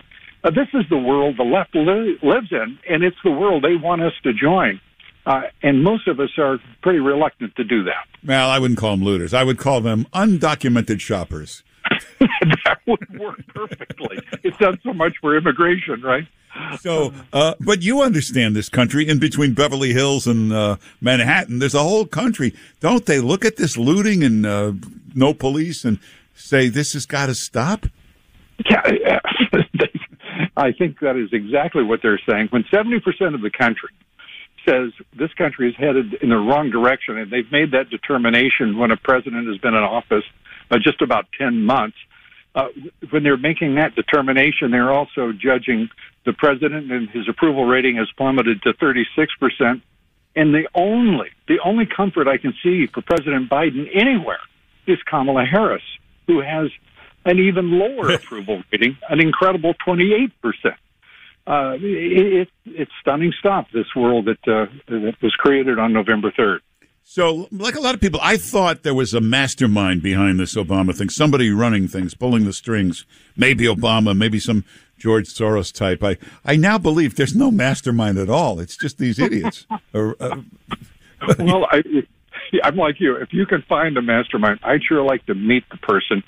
Uh, 0.44 0.50
this 0.50 0.68
is 0.74 0.84
the 0.90 0.98
world 0.98 1.36
the 1.36 1.44
left 1.44 1.74
li- 1.74 2.18
lives 2.22 2.48
in, 2.50 2.78
and 2.88 3.02
it's 3.02 3.16
the 3.24 3.30
world 3.30 3.64
they 3.64 3.76
want 3.76 4.02
us 4.02 4.12
to 4.22 4.32
join. 4.32 4.80
Uh, 5.26 5.42
and 5.62 5.84
most 5.84 6.08
of 6.08 6.18
us 6.20 6.30
are 6.38 6.58
pretty 6.82 7.00
reluctant 7.00 7.54
to 7.56 7.62
do 7.62 7.84
that. 7.84 8.06
Well, 8.24 8.48
I 8.48 8.58
wouldn't 8.58 8.78
call 8.78 8.92
them 8.92 9.04
looters. 9.04 9.34
I 9.34 9.44
would 9.44 9.58
call 9.58 9.82
them 9.82 10.06
undocumented 10.14 11.00
shoppers. 11.00 11.62
that 12.20 12.78
would 12.86 13.18
work 13.18 13.40
perfectly. 13.48 14.18
it's 14.42 14.56
done 14.56 14.78
so 14.82 14.94
much 14.94 15.14
for 15.20 15.36
immigration, 15.36 16.00
right? 16.02 16.26
So, 16.80 17.12
uh, 17.32 17.54
but 17.60 17.82
you 17.82 18.00
understand 18.00 18.56
this 18.56 18.68
country 18.68 19.08
in 19.08 19.18
between 19.18 19.52
Beverly 19.52 19.92
Hills 19.92 20.26
and 20.26 20.52
uh, 20.52 20.76
Manhattan. 21.00 21.58
There's 21.58 21.74
a 21.74 21.82
whole 21.82 22.06
country. 22.06 22.54
Don't 22.80 23.06
they 23.06 23.20
look 23.20 23.44
at 23.44 23.56
this 23.56 23.76
looting 23.76 24.24
and 24.24 24.46
uh, 24.46 24.72
no 25.14 25.34
police 25.34 25.84
and 25.84 25.98
say 26.38 26.68
this 26.68 26.92
has 26.92 27.06
got 27.06 27.26
to 27.26 27.34
stop? 27.34 27.86
Yeah, 28.68 28.80
I 30.56 30.72
think 30.72 31.00
that 31.00 31.16
is 31.16 31.30
exactly 31.32 31.82
what 31.82 32.00
they're 32.02 32.20
saying. 32.28 32.48
When 32.50 32.64
70% 32.64 33.34
of 33.34 33.40
the 33.40 33.50
country 33.50 33.90
says 34.66 34.92
this 35.16 35.32
country 35.34 35.70
is 35.70 35.76
headed 35.76 36.14
in 36.14 36.30
the 36.30 36.36
wrong 36.36 36.70
direction, 36.70 37.16
and 37.16 37.30
they've 37.30 37.50
made 37.50 37.72
that 37.72 37.90
determination 37.90 38.76
when 38.76 38.90
a 38.90 38.96
president 38.96 39.46
has 39.46 39.58
been 39.58 39.74
in 39.74 39.82
office 39.82 40.24
uh, 40.70 40.78
just 40.82 41.00
about 41.00 41.26
10 41.38 41.64
months, 41.64 41.96
uh, 42.54 42.68
when 43.10 43.22
they're 43.22 43.36
making 43.36 43.76
that 43.76 43.94
determination, 43.94 44.70
they're 44.70 44.92
also 44.92 45.32
judging 45.32 45.88
the 46.24 46.32
president 46.32 46.90
and 46.90 47.08
his 47.10 47.28
approval 47.28 47.64
rating 47.64 47.96
has 47.96 48.08
plummeted 48.16 48.60
to 48.62 48.72
36 48.74 49.32
percent. 49.36 49.82
And 50.34 50.54
the 50.54 50.68
only 50.74 51.28
the 51.46 51.58
only 51.64 51.86
comfort 51.86 52.28
I 52.28 52.36
can 52.36 52.54
see 52.62 52.86
for 52.86 53.02
President 53.02 53.48
Biden 53.48 53.88
anywhere 53.94 54.40
is 54.86 54.98
Kamala 55.08 55.44
Harris, 55.44 55.82
who 56.28 56.40
has 56.40 56.70
an 57.24 57.40
even 57.40 57.72
lower 57.72 58.12
approval 58.12 58.62
rating, 58.70 58.96
an 59.08 59.20
incredible 59.20 59.74
28 59.84 60.40
percent. 60.40 60.76
Uh, 61.48 61.74
it, 61.80 62.48
it's 62.66 62.92
stunning 63.00 63.32
stuff. 63.40 63.66
This 63.72 63.86
world 63.96 64.26
that 64.26 64.46
uh, 64.46 64.66
that 64.86 65.16
was 65.20 65.34
created 65.34 65.78
on 65.78 65.92
November 65.92 66.30
3rd. 66.30 66.60
So, 67.02 67.48
like 67.50 67.74
a 67.74 67.80
lot 67.80 67.94
of 67.94 68.02
people, 68.02 68.20
I 68.22 68.36
thought 68.36 68.82
there 68.82 68.92
was 68.92 69.14
a 69.14 69.20
mastermind 69.22 70.02
behind 70.02 70.38
this 70.38 70.54
Obama 70.56 70.94
thing. 70.94 71.08
Somebody 71.08 71.50
running 71.50 71.88
things, 71.88 72.14
pulling 72.14 72.44
the 72.44 72.52
strings. 72.52 73.06
Maybe 73.34 73.64
Obama, 73.64 74.14
maybe 74.14 74.38
some 74.38 74.66
George 74.98 75.24
Soros 75.24 75.72
type. 75.72 76.04
I, 76.04 76.18
I 76.44 76.56
now 76.56 76.76
believe 76.76 77.16
there's 77.16 77.34
no 77.34 77.50
mastermind 77.50 78.18
at 78.18 78.28
all. 78.28 78.60
It's 78.60 78.76
just 78.76 78.98
these 78.98 79.18
idiots. 79.18 79.64
uh, 79.94 80.12
well, 81.38 81.66
I, 81.70 81.82
I'm 82.64 82.76
like 82.76 83.00
you. 83.00 83.16
If 83.16 83.32
you 83.32 83.46
can 83.46 83.62
find 83.68 83.96
a 83.96 84.02
mastermind, 84.02 84.60
I'd 84.62 84.82
sure 84.82 85.02
like 85.02 85.24
to 85.26 85.34
meet 85.34 85.64
the 85.70 85.76
person 85.78 86.22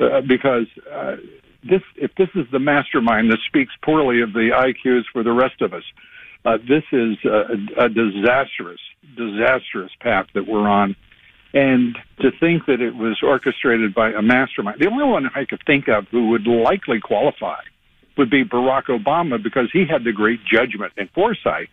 uh, 0.00 0.20
because 0.22 0.66
uh, 0.92 1.16
this, 1.62 1.82
if 1.96 2.14
this 2.16 2.28
is 2.34 2.46
the 2.52 2.58
mastermind, 2.58 3.30
this 3.30 3.40
speaks 3.46 3.72
poorly 3.84 4.22
of 4.22 4.32
the 4.32 4.50
IQs 4.54 5.02
for 5.12 5.22
the 5.22 5.32
rest 5.32 5.60
of 5.60 5.72
us. 5.72 5.84
Uh, 6.44 6.58
this 6.58 6.84
is 6.92 7.16
a, 7.24 7.84
a 7.84 7.88
disastrous, 7.88 8.80
disastrous 9.16 9.90
path 10.00 10.26
that 10.34 10.46
we're 10.46 10.68
on. 10.68 10.94
And 11.54 11.96
to 12.20 12.30
think 12.38 12.66
that 12.66 12.80
it 12.80 12.94
was 12.94 13.18
orchestrated 13.22 13.94
by 13.94 14.10
a 14.10 14.22
mastermind, 14.22 14.78
the 14.78 14.88
only 14.88 15.04
one 15.04 15.28
I 15.34 15.44
could 15.44 15.62
think 15.66 15.88
of 15.88 16.06
who 16.10 16.28
would 16.30 16.46
likely 16.46 17.00
qualify 17.00 17.60
would 18.16 18.30
be 18.30 18.44
Barack 18.44 18.84
Obama 18.84 19.42
because 19.42 19.70
he 19.72 19.84
had 19.88 20.04
the 20.04 20.12
great 20.12 20.40
judgment 20.44 20.92
and 20.96 21.10
foresight 21.10 21.70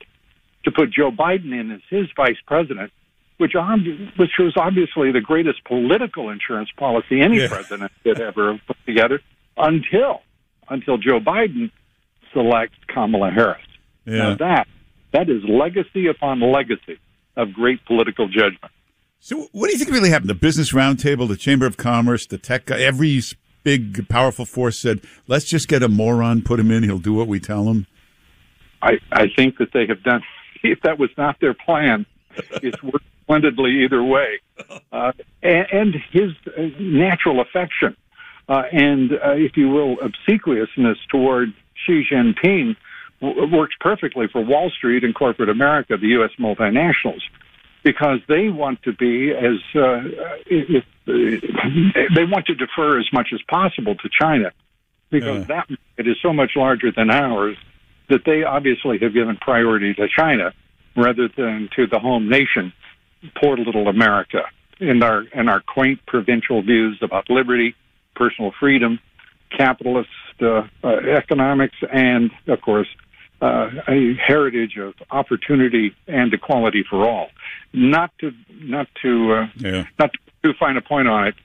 to 0.64 0.72
put 0.72 0.92
Joe 0.92 1.12
Biden 1.12 1.58
in 1.58 1.72
as 1.72 1.82
his 1.90 2.08
vice 2.16 2.38
president, 2.46 2.92
which, 3.44 3.54
which 4.18 4.32
was 4.40 4.54
obviously 4.56 5.12
the 5.12 5.22
greatest 5.22 5.64
political 5.66 6.30
insurance 6.30 6.70
policy 6.78 7.22
any 7.22 7.40
yeah. 7.40 7.48
president 7.48 7.92
could 8.04 8.20
ever 8.20 8.54
have 8.54 8.62
put 8.66 8.78
together 8.86 9.22
until 9.58 10.22
until 10.70 10.98
Joe 10.98 11.20
Biden 11.20 11.72
selects 12.32 12.78
Kamala 12.88 13.30
Harris. 13.30 13.62
Yeah. 14.06 14.18
Now 14.18 14.36
that 14.36 14.68
that 15.12 15.30
is 15.30 15.44
legacy 15.44 16.08
upon 16.08 16.40
legacy 16.42 17.00
of 17.36 17.54
great 17.54 17.86
political 17.86 18.28
judgment. 18.28 18.72
So, 19.20 19.48
what 19.52 19.68
do 19.68 19.74
you 19.74 19.78
think 19.78 19.92
really 19.92 20.10
happened? 20.10 20.30
The 20.30 20.36
Business 20.36 20.74
Roundtable, 20.74 21.28
the 21.28 21.38
Chamber 21.38 21.66
of 21.66 21.78
Commerce, 21.78 22.26
the 22.26 22.38
tech, 22.38 22.70
every 22.70 23.22
big, 23.64 24.10
powerful 24.10 24.46
force 24.46 24.78
said, 24.78 25.02
"Let's 25.28 25.46
just 25.46 25.68
get 25.68 25.82
a 25.82 25.88
moron, 25.88 26.42
put 26.42 26.60
him 26.60 26.72
in. 26.72 26.84
He'll 26.84 27.00
do 27.00 27.14
what 27.14 27.28
we 27.28 27.40
tell 27.40 27.70
him." 27.70 27.88
I 28.82 29.00
I 29.12 29.28
think 29.36 29.58
that 29.60 29.72
they 29.74 29.86
have 29.88 30.04
done. 30.04 30.22
If 30.64 30.82
that 30.84 31.00
was 31.00 31.10
not 31.18 31.40
their 31.40 31.54
plan, 31.54 32.06
it's 32.62 32.82
worked 32.84 33.06
splendidly 33.24 33.84
either 33.84 34.04
way. 34.04 34.40
Uh, 34.92 35.12
and, 35.42 35.66
and 35.72 35.96
his 36.12 36.32
natural 36.80 37.42
affection 37.42 37.98
uh, 38.50 38.64
and, 38.72 39.14
uh, 39.14 39.32
if 39.32 39.56
you 39.56 39.70
will, 39.70 39.98
obsequiousness 40.02 40.98
toward 41.10 41.54
Xi 41.86 42.04
Jinping 42.12 42.76
w- 43.22 43.56
works 43.56 43.76
perfectly 43.80 44.28
for 44.28 44.44
Wall 44.44 44.70
Street 44.70 45.04
and 45.04 45.16
corporate 45.16 45.50
America, 45.50 45.98
the 45.98 46.08
U.S. 46.10 46.32
multinationals, 46.40 47.22
because 47.84 48.20
they 48.28 48.50
want 48.50 48.84
to 48.84 48.94
be 48.94 49.32
as 49.32 49.60
uh, 49.76 50.02
if, 50.46 50.84
uh, 51.08 52.14
they 52.16 52.26
want 52.26 52.46
to 52.48 52.56
defer 52.56 53.00
as 53.00 53.08
much 53.14 53.30
as 53.34 53.42
possible 53.48 53.96
to 53.96 54.10
China, 54.20 54.52
because 55.10 55.48
yeah. 55.48 55.66
that 55.68 55.78
it 55.98 56.08
is 56.08 56.18
so 56.22 56.34
much 56.34 56.52
larger 56.56 56.92
than 56.92 57.10
ours 57.10 57.58
that 58.10 58.26
they 58.26 58.44
obviously 58.44 59.00
have 59.00 59.14
given 59.14 59.38
priority 59.38 59.94
to 59.94 60.08
China 60.10 60.54
rather 60.96 61.30
than 61.36 61.70
to 61.76 61.88
the 61.88 62.00
home 62.00 62.30
nation, 62.30 62.74
poor 63.42 63.58
little 63.58 63.88
America, 63.88 64.44
in 64.80 65.02
our 65.04 65.24
in 65.34 65.50
our 65.50 65.62
quaint 65.62 66.00
provincial 66.06 66.62
views 66.62 67.00
about 67.02 67.30
liberty 67.30 67.76
personal 68.16 68.52
freedom, 68.60 69.00
capitalist 69.56 70.10
uh, 70.42 70.64
uh, 70.84 70.88
economics, 71.18 71.76
and 71.92 72.32
of 72.48 72.62
course, 72.62 72.88
uh, 73.42 73.70
a 73.88 74.14
heritage 74.16 74.78
of 74.78 74.94
opportunity 75.12 75.96
and 76.08 76.34
equality 76.34 76.84
for 76.90 77.08
all. 77.08 77.30
Not 77.74 78.12
to 78.20 78.32
not 78.52 78.88
to 79.02 79.34
uh, 79.34 79.48
yeah. 79.58 79.86
not 80.00 80.12
to 80.44 80.54
find 80.60 80.78
a 80.78 80.82
point 80.82 81.08
on 81.08 81.28
it. 81.28 81.36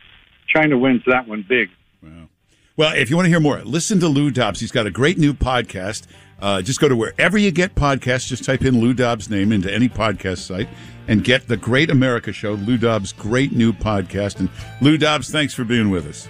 China 0.55 0.79
wins 0.79 1.03
that 1.07 1.29
one 1.29 1.45
big. 1.47 1.69
Wow. 2.03 2.29
Well, 2.77 2.95
if 2.95 3.11
you 3.11 3.17
want 3.17 3.27
to 3.27 3.31
hear 3.31 3.41
more, 3.41 3.61
listen 3.63 3.99
to 4.01 4.09
Lou 4.09 4.31
Dobbs. 4.31 4.61
He's 4.61 4.71
got 4.71 4.87
a 4.87 4.91
great 4.91 5.19
new 5.19 5.35
podcast. 5.35 6.07
Uh, 6.41 6.63
just 6.63 6.81
go 6.81 6.89
to 6.89 6.97
wherever 6.97 7.37
you 7.37 7.51
get 7.51 7.75
podcasts. 7.75 8.29
Just 8.29 8.45
type 8.45 8.63
in 8.65 8.81
Lou 8.81 8.95
Dobbs' 8.95 9.29
name 9.29 9.53
into 9.53 9.73
any 9.73 9.89
podcast 9.89 10.39
site 10.39 10.69
and 11.09 11.25
get 11.25 11.49
the 11.49 11.57
Great 11.57 11.91
America 11.91 12.33
Show, 12.33 12.53
Lou 12.53 12.77
Dobbs' 12.77 13.13
great 13.13 13.53
new 13.53 13.73
podcast. 13.73 14.41
And 14.41 14.49
Lou 14.81 14.99
Dobbs, 14.99 15.31
thanks 15.31 15.55
for 15.55 15.65
being 15.65 15.91
with 15.91 16.07
us. 16.07 16.29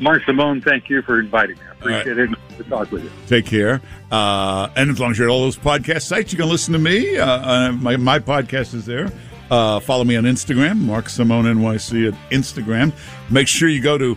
Mark 0.00 0.24
Simone, 0.24 0.60
thank 0.60 0.88
you 0.88 1.02
for 1.02 1.20
inviting 1.20 1.56
me. 1.56 1.62
I 1.68 1.72
appreciate 1.72 2.16
right. 2.16 2.30
it. 2.30 2.56
To 2.56 2.64
talk 2.64 2.90
with 2.92 3.04
you. 3.04 3.10
Take 3.26 3.46
care. 3.46 3.80
Uh, 4.10 4.68
and 4.76 4.90
as 4.90 5.00
long 5.00 5.10
as 5.10 5.18
you're 5.18 5.28
at 5.28 5.32
all 5.32 5.42
those 5.42 5.56
podcast 5.56 6.02
sites, 6.02 6.32
you 6.32 6.38
can 6.38 6.48
listen 6.48 6.72
to 6.72 6.78
me. 6.78 7.18
Uh, 7.18 7.26
uh, 7.26 7.72
my, 7.72 7.96
my 7.96 8.18
podcast 8.18 8.74
is 8.74 8.86
there. 8.86 9.12
Uh, 9.50 9.78
follow 9.80 10.04
me 10.04 10.16
on 10.16 10.24
Instagram, 10.24 10.78
Mark 10.78 11.08
Simone 11.08 11.44
NYC 11.44 12.12
at 12.12 12.30
Instagram. 12.30 12.92
Make 13.30 13.46
sure 13.46 13.68
you 13.68 13.80
go 13.80 13.98
to 13.98 14.16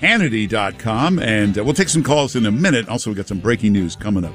Hannity.com, 0.00 1.18
and 1.18 1.58
uh, 1.58 1.64
we'll 1.64 1.74
take 1.74 1.88
some 1.88 2.02
calls 2.02 2.36
in 2.36 2.46
a 2.46 2.52
minute. 2.52 2.88
Also, 2.88 3.10
we've 3.10 3.16
got 3.16 3.28
some 3.28 3.40
breaking 3.40 3.72
news 3.72 3.96
coming 3.96 4.24
up. 4.24 4.34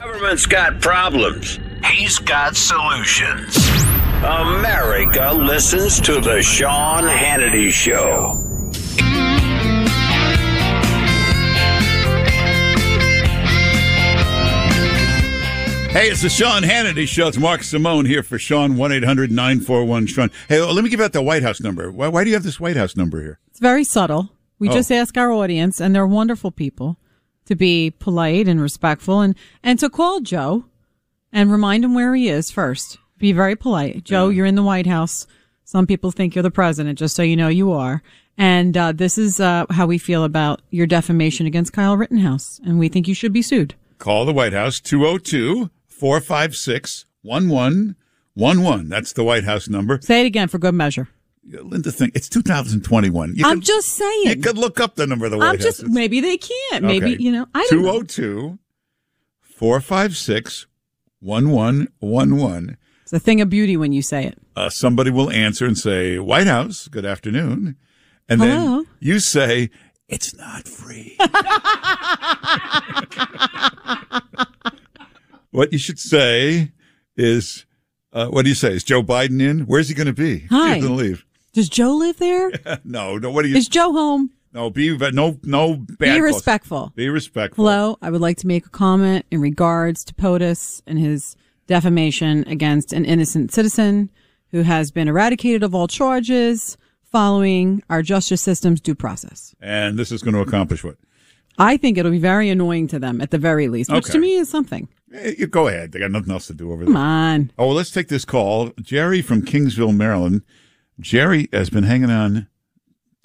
Government's 0.00 0.46
got 0.46 0.80
problems. 0.80 1.58
He's 1.92 2.18
got 2.18 2.56
solutions. 2.56 3.56
America 4.22 5.32
listens 5.32 6.00
to 6.00 6.20
the 6.20 6.42
Sean 6.42 7.04
Hannity 7.04 7.70
Show. 7.70 8.47
Hey, 15.98 16.10
it's 16.10 16.22
the 16.22 16.28
Sean 16.28 16.62
Hannity 16.62 17.08
Show. 17.08 17.26
It's 17.26 17.38
Mark 17.38 17.64
Simone 17.64 18.04
here 18.04 18.22
for 18.22 18.38
Sean, 18.38 18.76
1 18.76 18.92
800 18.92 19.32
941 19.32 20.06
Sean. 20.06 20.30
Hey, 20.48 20.60
let 20.60 20.84
me 20.84 20.90
give 20.90 21.00
out 21.00 21.12
the 21.12 21.20
White 21.20 21.42
House 21.42 21.60
number. 21.60 21.90
Why, 21.90 22.06
why, 22.06 22.22
do 22.22 22.30
you 22.30 22.36
have 22.36 22.44
this 22.44 22.60
White 22.60 22.76
House 22.76 22.96
number 22.96 23.20
here? 23.20 23.40
It's 23.48 23.58
very 23.58 23.82
subtle. 23.82 24.30
We 24.60 24.68
oh. 24.68 24.72
just 24.74 24.92
ask 24.92 25.16
our 25.16 25.32
audience, 25.32 25.80
and 25.80 25.92
they're 25.92 26.06
wonderful 26.06 26.52
people, 26.52 26.98
to 27.46 27.56
be 27.56 27.90
polite 27.90 28.46
and 28.46 28.60
respectful 28.60 29.22
and, 29.22 29.34
and 29.60 29.76
to 29.80 29.90
call 29.90 30.20
Joe 30.20 30.66
and 31.32 31.50
remind 31.50 31.84
him 31.84 31.94
where 31.94 32.14
he 32.14 32.28
is 32.28 32.48
first. 32.48 32.98
Be 33.18 33.32
very 33.32 33.56
polite. 33.56 34.04
Joe, 34.04 34.28
yeah. 34.28 34.36
you're 34.36 34.46
in 34.46 34.54
the 34.54 34.62
White 34.62 34.86
House. 34.86 35.26
Some 35.64 35.84
people 35.84 36.12
think 36.12 36.36
you're 36.36 36.44
the 36.44 36.52
president, 36.52 37.00
just 37.00 37.16
so 37.16 37.24
you 37.24 37.34
know 37.34 37.48
you 37.48 37.72
are. 37.72 38.04
And 38.36 38.76
uh, 38.76 38.92
this 38.92 39.18
is 39.18 39.40
uh, 39.40 39.66
how 39.70 39.88
we 39.88 39.98
feel 39.98 40.22
about 40.22 40.62
your 40.70 40.86
defamation 40.86 41.44
against 41.46 41.72
Kyle 41.72 41.96
Rittenhouse. 41.96 42.60
And 42.64 42.78
we 42.78 42.88
think 42.88 43.08
you 43.08 43.14
should 43.14 43.32
be 43.32 43.42
sued. 43.42 43.74
Call 43.98 44.26
the 44.26 44.32
White 44.32 44.52
House 44.52 44.78
202 44.78 45.70
456 45.98 47.06
1111. 47.22 48.88
That's 48.88 49.12
the 49.12 49.24
White 49.24 49.44
House 49.44 49.68
number. 49.68 49.98
Say 50.00 50.22
it 50.22 50.26
again 50.26 50.48
for 50.48 50.58
good 50.58 50.74
measure. 50.74 51.08
Linda, 51.44 51.90
think 51.90 52.14
it's 52.14 52.28
2021. 52.28 53.34
You 53.34 53.46
I'm 53.46 53.56
could, 53.56 53.64
just 53.64 53.88
saying. 53.88 54.26
You 54.26 54.36
could 54.36 54.58
look 54.58 54.80
up 54.80 54.96
the 54.96 55.06
number 55.06 55.24
of 55.24 55.30
the 55.30 55.38
White 55.38 55.48
I'm 55.48 55.54
House. 55.56 55.64
Just, 55.64 55.84
maybe 55.84 56.20
they 56.20 56.36
can't. 56.36 56.84
Okay. 56.84 57.00
Maybe, 57.00 57.22
you 57.22 57.32
know, 57.32 57.46
I 57.54 57.66
don't 57.70 58.08
202 58.08 58.58
456 59.40 60.66
1111. 61.20 62.76
It's 63.02 63.12
a 63.12 63.18
thing 63.18 63.40
of 63.40 63.48
beauty 63.48 63.76
when 63.76 63.92
you 63.92 64.02
say 64.02 64.26
it. 64.26 64.38
Uh, 64.54 64.68
somebody 64.68 65.10
will 65.10 65.30
answer 65.30 65.64
and 65.64 65.78
say, 65.78 66.18
White 66.18 66.46
House, 66.46 66.88
good 66.88 67.06
afternoon. 67.06 67.76
And 68.28 68.42
Hello? 68.42 68.76
then 68.76 68.86
you 69.00 69.18
say, 69.18 69.70
it's 70.08 70.36
not 70.36 70.68
free. 70.68 71.16
what 75.50 75.72
you 75.72 75.78
should 75.78 75.98
say 75.98 76.72
is, 77.16 77.66
uh, 78.12 78.26
what 78.28 78.42
do 78.42 78.48
you 78.48 78.54
say? 78.54 78.72
Is 78.72 78.84
Joe 78.84 79.02
Biden 79.02 79.40
in? 79.40 79.60
Where's 79.60 79.88
he 79.88 79.94
going 79.94 80.06
to 80.06 80.12
be? 80.12 80.40
Hi. 80.50 80.74
He's 80.74 80.84
going 80.84 80.96
to 80.96 81.04
leave. 81.04 81.24
Does 81.52 81.68
Joe 81.68 81.94
live 81.94 82.18
there? 82.18 82.52
no, 82.84 83.18
no. 83.18 83.30
What 83.30 83.42
do 83.42 83.48
you? 83.48 83.56
Is 83.56 83.68
Joe 83.68 83.92
home? 83.92 84.30
No, 84.52 84.70
be 84.70 84.96
no, 84.96 85.38
no 85.42 85.74
bad. 85.76 85.98
Be 85.98 86.20
respectful. 86.20 86.92
Be 86.94 87.08
respectful. 87.08 87.64
Hello, 87.64 87.98
I 88.00 88.10
would 88.10 88.20
like 88.20 88.38
to 88.38 88.46
make 88.46 88.66
a 88.66 88.70
comment 88.70 89.26
in 89.30 89.40
regards 89.40 90.04
to 90.04 90.14
POTUS 90.14 90.82
and 90.86 90.98
his 90.98 91.36
defamation 91.66 92.44
against 92.48 92.92
an 92.92 93.04
innocent 93.04 93.52
citizen 93.52 94.10
who 94.50 94.62
has 94.62 94.90
been 94.90 95.06
eradicated 95.06 95.62
of 95.62 95.74
all 95.74 95.86
charges 95.86 96.78
following 97.02 97.82
our 97.90 98.02
justice 98.02 98.40
system's 98.40 98.80
due 98.80 98.94
process. 98.94 99.54
And 99.60 99.98
this 99.98 100.10
is 100.10 100.22
going 100.22 100.34
to 100.34 100.40
accomplish 100.40 100.82
what? 100.82 100.96
I 101.58 101.76
think 101.76 101.98
it'll 101.98 102.10
be 102.12 102.18
very 102.18 102.48
annoying 102.50 102.86
to 102.88 102.98
them 102.98 103.20
at 103.20 103.30
the 103.30 103.38
very 103.38 103.68
least, 103.68 103.90
which 103.92 104.04
Okay. 104.06 104.12
to 104.12 104.18
me 104.20 104.34
is 104.34 104.48
something. 104.48 104.88
Eh, 105.12 105.34
you 105.38 105.46
go 105.46 105.68
ahead. 105.68 105.92
They 105.92 105.98
got 105.98 106.10
nothing 106.10 106.30
else 106.32 106.46
to 106.48 106.54
do 106.54 106.70
over 106.72 106.84
Come 106.84 106.94
there. 106.94 107.02
on. 107.02 107.50
Oh, 107.58 107.66
well, 107.68 107.76
let's 107.76 107.90
take 107.90 108.08
this 108.08 108.24
call. 108.24 108.72
Jerry 108.80 109.22
from 109.22 109.42
Kingsville, 109.42 109.96
Maryland. 109.96 110.42
Jerry 111.00 111.48
has 111.52 111.70
been 111.70 111.84
hanging 111.84 112.10
on 112.10 112.46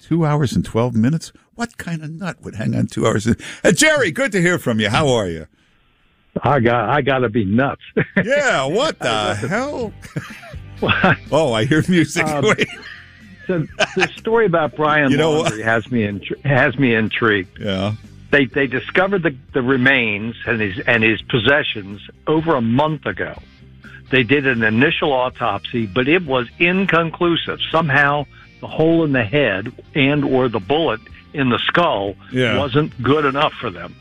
two 0.00 0.24
hours 0.24 0.52
and 0.54 0.64
12 0.64 0.94
minutes. 0.94 1.32
What 1.54 1.76
kind 1.78 2.02
of 2.02 2.10
nut 2.10 2.38
would 2.42 2.56
hang 2.56 2.74
on 2.74 2.86
two 2.88 3.06
hours? 3.06 3.26
And... 3.26 3.40
Uh, 3.62 3.70
Jerry, 3.72 4.10
good 4.10 4.32
to 4.32 4.40
hear 4.40 4.58
from 4.58 4.80
you. 4.80 4.88
How 4.88 5.08
are 5.08 5.28
you? 5.28 5.46
I 6.42 6.58
got 6.58 6.88
I 6.90 7.00
got 7.00 7.18
to 7.18 7.28
be 7.28 7.44
nuts. 7.44 7.82
Yeah, 8.24 8.64
what 8.64 8.98
the 8.98 9.34
hell? 9.36 9.92
Oh, 11.30 11.52
I 11.52 11.64
hear 11.64 11.82
music. 11.88 12.26
Um, 12.26 12.44
Wait. 12.44 12.68
so 13.46 13.66
the 13.96 14.08
story 14.16 14.44
about 14.46 14.74
Brian 14.76 15.10
You 15.10 15.16
know 15.16 15.38
what? 15.38 15.56
Has 15.58 15.90
me 15.90 16.02
intri- 16.02 16.42
has 16.44 16.76
me 16.78 16.94
intrigued. 16.94 17.58
Yeah. 17.60 17.94
They 18.34 18.46
they 18.46 18.66
discovered 18.66 19.22
the, 19.22 19.32
the 19.52 19.62
remains 19.62 20.34
and 20.44 20.60
his 20.60 20.80
and 20.88 21.04
his 21.04 21.22
possessions 21.22 22.00
over 22.26 22.56
a 22.56 22.60
month 22.60 23.06
ago. 23.06 23.40
They 24.10 24.24
did 24.24 24.44
an 24.48 24.64
initial 24.64 25.12
autopsy, 25.12 25.86
but 25.86 26.08
it 26.08 26.26
was 26.26 26.48
inconclusive. 26.58 27.60
Somehow, 27.70 28.26
the 28.60 28.66
hole 28.66 29.04
in 29.04 29.12
the 29.12 29.22
head 29.22 29.72
and 29.94 30.24
or 30.24 30.48
the 30.48 30.58
bullet 30.58 31.00
in 31.32 31.48
the 31.50 31.60
skull 31.68 32.16
Yeah. 32.32 32.58
wasn't 32.58 33.00
good 33.00 33.24
enough 33.24 33.52
for 33.60 33.70
them. 33.70 33.94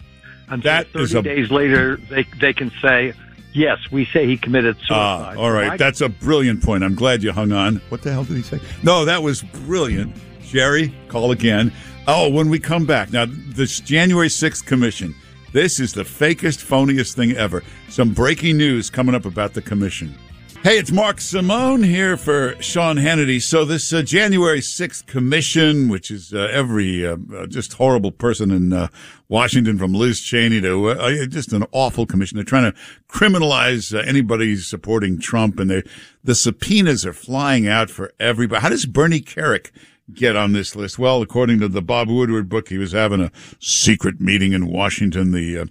And 0.50 0.64
That 0.64 0.88
30 0.94 1.04
is 1.04 1.14
a- 1.14 1.22
days 1.22 1.52
later, 1.52 1.98
they 2.10 2.24
they 2.42 2.54
can 2.54 2.72
say, 2.82 3.14
"Yes, 3.54 3.78
we 3.92 4.06
say 4.06 4.26
he 4.26 4.38
committed 4.38 4.78
Ah, 4.90 5.28
suicide." 5.30 5.38
all 5.38 5.52
right. 5.52 5.70
Why- 5.70 5.78
That's 5.78 6.02
a 6.02 6.10
brilliant 6.10 6.64
point. 6.64 6.84
I'm 6.84 6.96
glad 6.96 7.22
you 7.22 7.32
hung 7.34 7.52
on. 7.52 7.82
What 7.90 8.02
the 8.02 8.12
hell 8.12 8.24
did 8.24 8.38
he 8.38 8.42
say? 8.44 8.60
No, 8.82 9.06
that 9.06 9.22
was 9.22 9.44
brilliant. 9.68 10.16
Jerry, 10.54 10.94
call 11.08 11.32
again. 11.32 11.74
Oh, 12.08 12.30
when 12.30 12.48
we 12.48 12.60
come 12.60 12.86
back. 12.86 13.12
Now, 13.12 13.26
this 13.28 13.80
January 13.80 14.28
6th 14.28 14.64
commission. 14.64 15.16
This 15.52 15.80
is 15.80 15.94
the 15.94 16.04
fakest, 16.04 16.64
phoniest 16.64 17.16
thing 17.16 17.32
ever. 17.32 17.64
Some 17.90 18.14
breaking 18.14 18.58
news 18.58 18.92
coming 18.92 19.16
up 19.16 19.26
about 19.26 19.56
the 19.56 19.64
commission. 19.64 20.16
Hey, 20.62 20.78
it's 20.78 20.92
Mark 20.92 21.22
Simone 21.22 21.82
here 21.82 22.18
for 22.18 22.56
Sean 22.62 22.98
Hannity. 22.98 23.42
So 23.42 23.66
this 23.66 23.92
uh, 23.92 24.04
January 24.04 24.60
6th 24.60 25.08
commission, 25.08 25.90
which 25.90 26.12
is 26.12 26.36
uh, 26.36 26.48
every 26.52 27.06
uh, 27.06 27.18
uh, 27.36 27.48
just 27.48 27.74
horrible 27.74 28.12
person 28.12 28.52
in 28.52 28.74
uh, 28.74 28.90
Washington 29.30 29.80
from 29.80 29.94
Liz 29.94 30.22
Cheney 30.22 30.62
to 30.62 30.92
uh, 30.92 31.26
just 31.26 31.52
an 31.52 31.66
awful 31.72 32.06
commission. 32.06 32.36
They're 32.36 32.46
trying 32.46 32.72
to 32.72 32.78
criminalize 33.10 33.92
anybody 34.08 34.56
supporting 34.56 35.20
Trump 35.20 35.60
and 35.60 35.72
they, 35.72 35.84
the 36.24 36.36
subpoenas 36.36 37.08
are 37.08 37.14
flying 37.14 37.68
out 37.68 37.90
for 37.90 38.14
everybody. 38.20 38.62
How 38.62 38.70
does 38.70 38.86
Bernie 38.86 39.20
Kerik 39.20 39.72
get 40.12 40.36
on 40.36 40.54
this 40.54 40.76
list? 40.76 41.00
Well, 41.00 41.22
according 41.22 41.60
to 41.60 41.68
the 41.68 41.82
Bob 41.82 42.10
Woodward 42.10 42.50
book, 42.50 42.70
he 42.70 42.78
was 42.78 42.92
having 42.92 43.22
a 43.22 43.32
secret 43.60 44.20
meeting 44.20 44.54
in 44.54 44.68
Washington 44.68 45.32
the, 45.32 45.60
uh, 45.60 45.66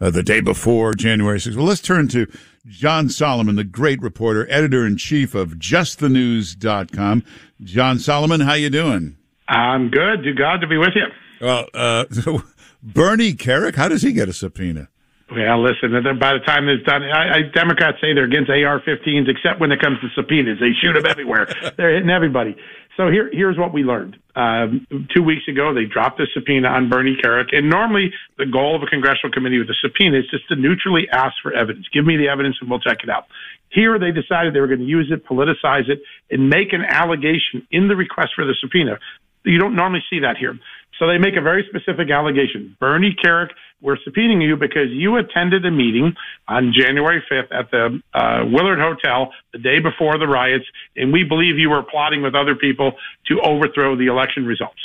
uh, 0.00 0.10
the 0.10 0.22
day 0.22 0.40
before 0.40 0.94
January 0.94 1.38
6th. 1.38 1.56
Well, 1.56 1.66
let's 1.66 1.80
turn 1.80 2.08
to 2.08 2.26
John 2.66 3.08
Solomon, 3.08 3.56
the 3.56 3.64
great 3.64 4.00
reporter, 4.00 4.46
editor 4.50 4.86
in 4.86 4.96
chief 4.96 5.34
of 5.34 5.54
justthenews.com. 5.54 7.24
John 7.62 7.98
Solomon, 7.98 8.40
how 8.40 8.54
you 8.54 8.70
doing? 8.70 9.16
I'm 9.48 9.90
good. 9.90 10.22
To 10.22 10.32
God 10.32 10.60
to 10.60 10.66
be 10.66 10.76
with 10.76 10.94
you. 10.94 11.06
Well, 11.40 11.66
uh, 11.74 12.04
so 12.10 12.42
Bernie 12.82 13.34
Kerik, 13.34 13.76
how 13.76 13.88
does 13.88 14.02
he 14.02 14.12
get 14.12 14.28
a 14.28 14.32
subpoena? 14.32 14.88
Well, 15.30 15.62
listen. 15.62 15.92
By 16.18 16.32
the 16.32 16.40
time 16.40 16.68
it's 16.68 16.84
done, 16.84 17.04
I, 17.04 17.38
I, 17.38 17.42
Democrats 17.54 17.98
say 18.00 18.12
they're 18.14 18.24
against 18.24 18.50
AR-15s, 18.50 19.28
except 19.28 19.60
when 19.60 19.70
it 19.70 19.80
comes 19.80 20.00
to 20.00 20.08
subpoenas. 20.14 20.58
They 20.58 20.72
shoot 20.80 20.94
them 20.94 21.06
everywhere. 21.06 21.46
they're 21.76 21.94
hitting 21.94 22.10
everybody. 22.10 22.56
So 23.00 23.10
here, 23.10 23.30
here's 23.32 23.56
what 23.56 23.72
we 23.72 23.82
learned. 23.82 24.18
Um, 24.36 24.86
two 25.16 25.22
weeks 25.22 25.48
ago, 25.48 25.72
they 25.72 25.86
dropped 25.86 26.20
a 26.20 26.26
subpoena 26.34 26.68
on 26.68 26.90
Bernie 26.90 27.16
Kerik, 27.16 27.56
and 27.56 27.70
normally 27.70 28.12
the 28.36 28.44
goal 28.44 28.76
of 28.76 28.82
a 28.82 28.86
congressional 28.86 29.32
committee 29.32 29.58
with 29.58 29.70
a 29.70 29.74
subpoena 29.80 30.18
is 30.18 30.26
just 30.30 30.46
to 30.48 30.54
neutrally 30.54 31.08
ask 31.10 31.32
for 31.42 31.50
evidence. 31.54 31.86
Give 31.94 32.04
me 32.04 32.18
the 32.18 32.28
evidence, 32.28 32.56
and 32.60 32.68
we'll 32.68 32.78
check 32.78 32.98
it 33.02 33.08
out. 33.08 33.24
Here, 33.70 33.98
they 33.98 34.10
decided 34.10 34.52
they 34.52 34.60
were 34.60 34.66
going 34.66 34.80
to 34.80 34.84
use 34.84 35.10
it, 35.10 35.24
politicize 35.24 35.88
it, 35.88 36.02
and 36.30 36.50
make 36.50 36.74
an 36.74 36.84
allegation 36.84 37.66
in 37.70 37.88
the 37.88 37.96
request 37.96 38.32
for 38.36 38.44
the 38.44 38.54
subpoena. 38.60 38.98
You 39.46 39.58
don't 39.58 39.74
normally 39.74 40.04
see 40.10 40.18
that 40.18 40.36
here. 40.36 40.58
So 40.98 41.06
they 41.06 41.18
make 41.18 41.36
a 41.36 41.40
very 41.40 41.66
specific 41.68 42.10
allegation. 42.10 42.76
Bernie 42.78 43.16
Kerik, 43.24 43.48
we're 43.80 43.96
subpoenaing 44.06 44.42
you 44.42 44.56
because 44.56 44.90
you 44.90 45.16
attended 45.16 45.64
a 45.64 45.70
meeting 45.70 46.14
on 46.46 46.74
January 46.78 47.22
5th 47.30 47.52
at 47.52 47.70
the 47.70 48.00
uh, 48.12 48.44
Willard 48.46 48.78
Hotel 48.78 49.32
the 49.52 49.58
day 49.58 49.78
before 49.80 50.18
the 50.18 50.26
riots, 50.26 50.66
and 50.96 51.12
we 51.12 51.24
believe 51.24 51.58
you 51.58 51.70
were 51.70 51.82
plotting 51.82 52.22
with 52.22 52.34
other 52.34 52.54
people 52.54 52.92
to 53.28 53.40
overthrow 53.40 53.96
the 53.96 54.06
election 54.06 54.44
results. 54.44 54.80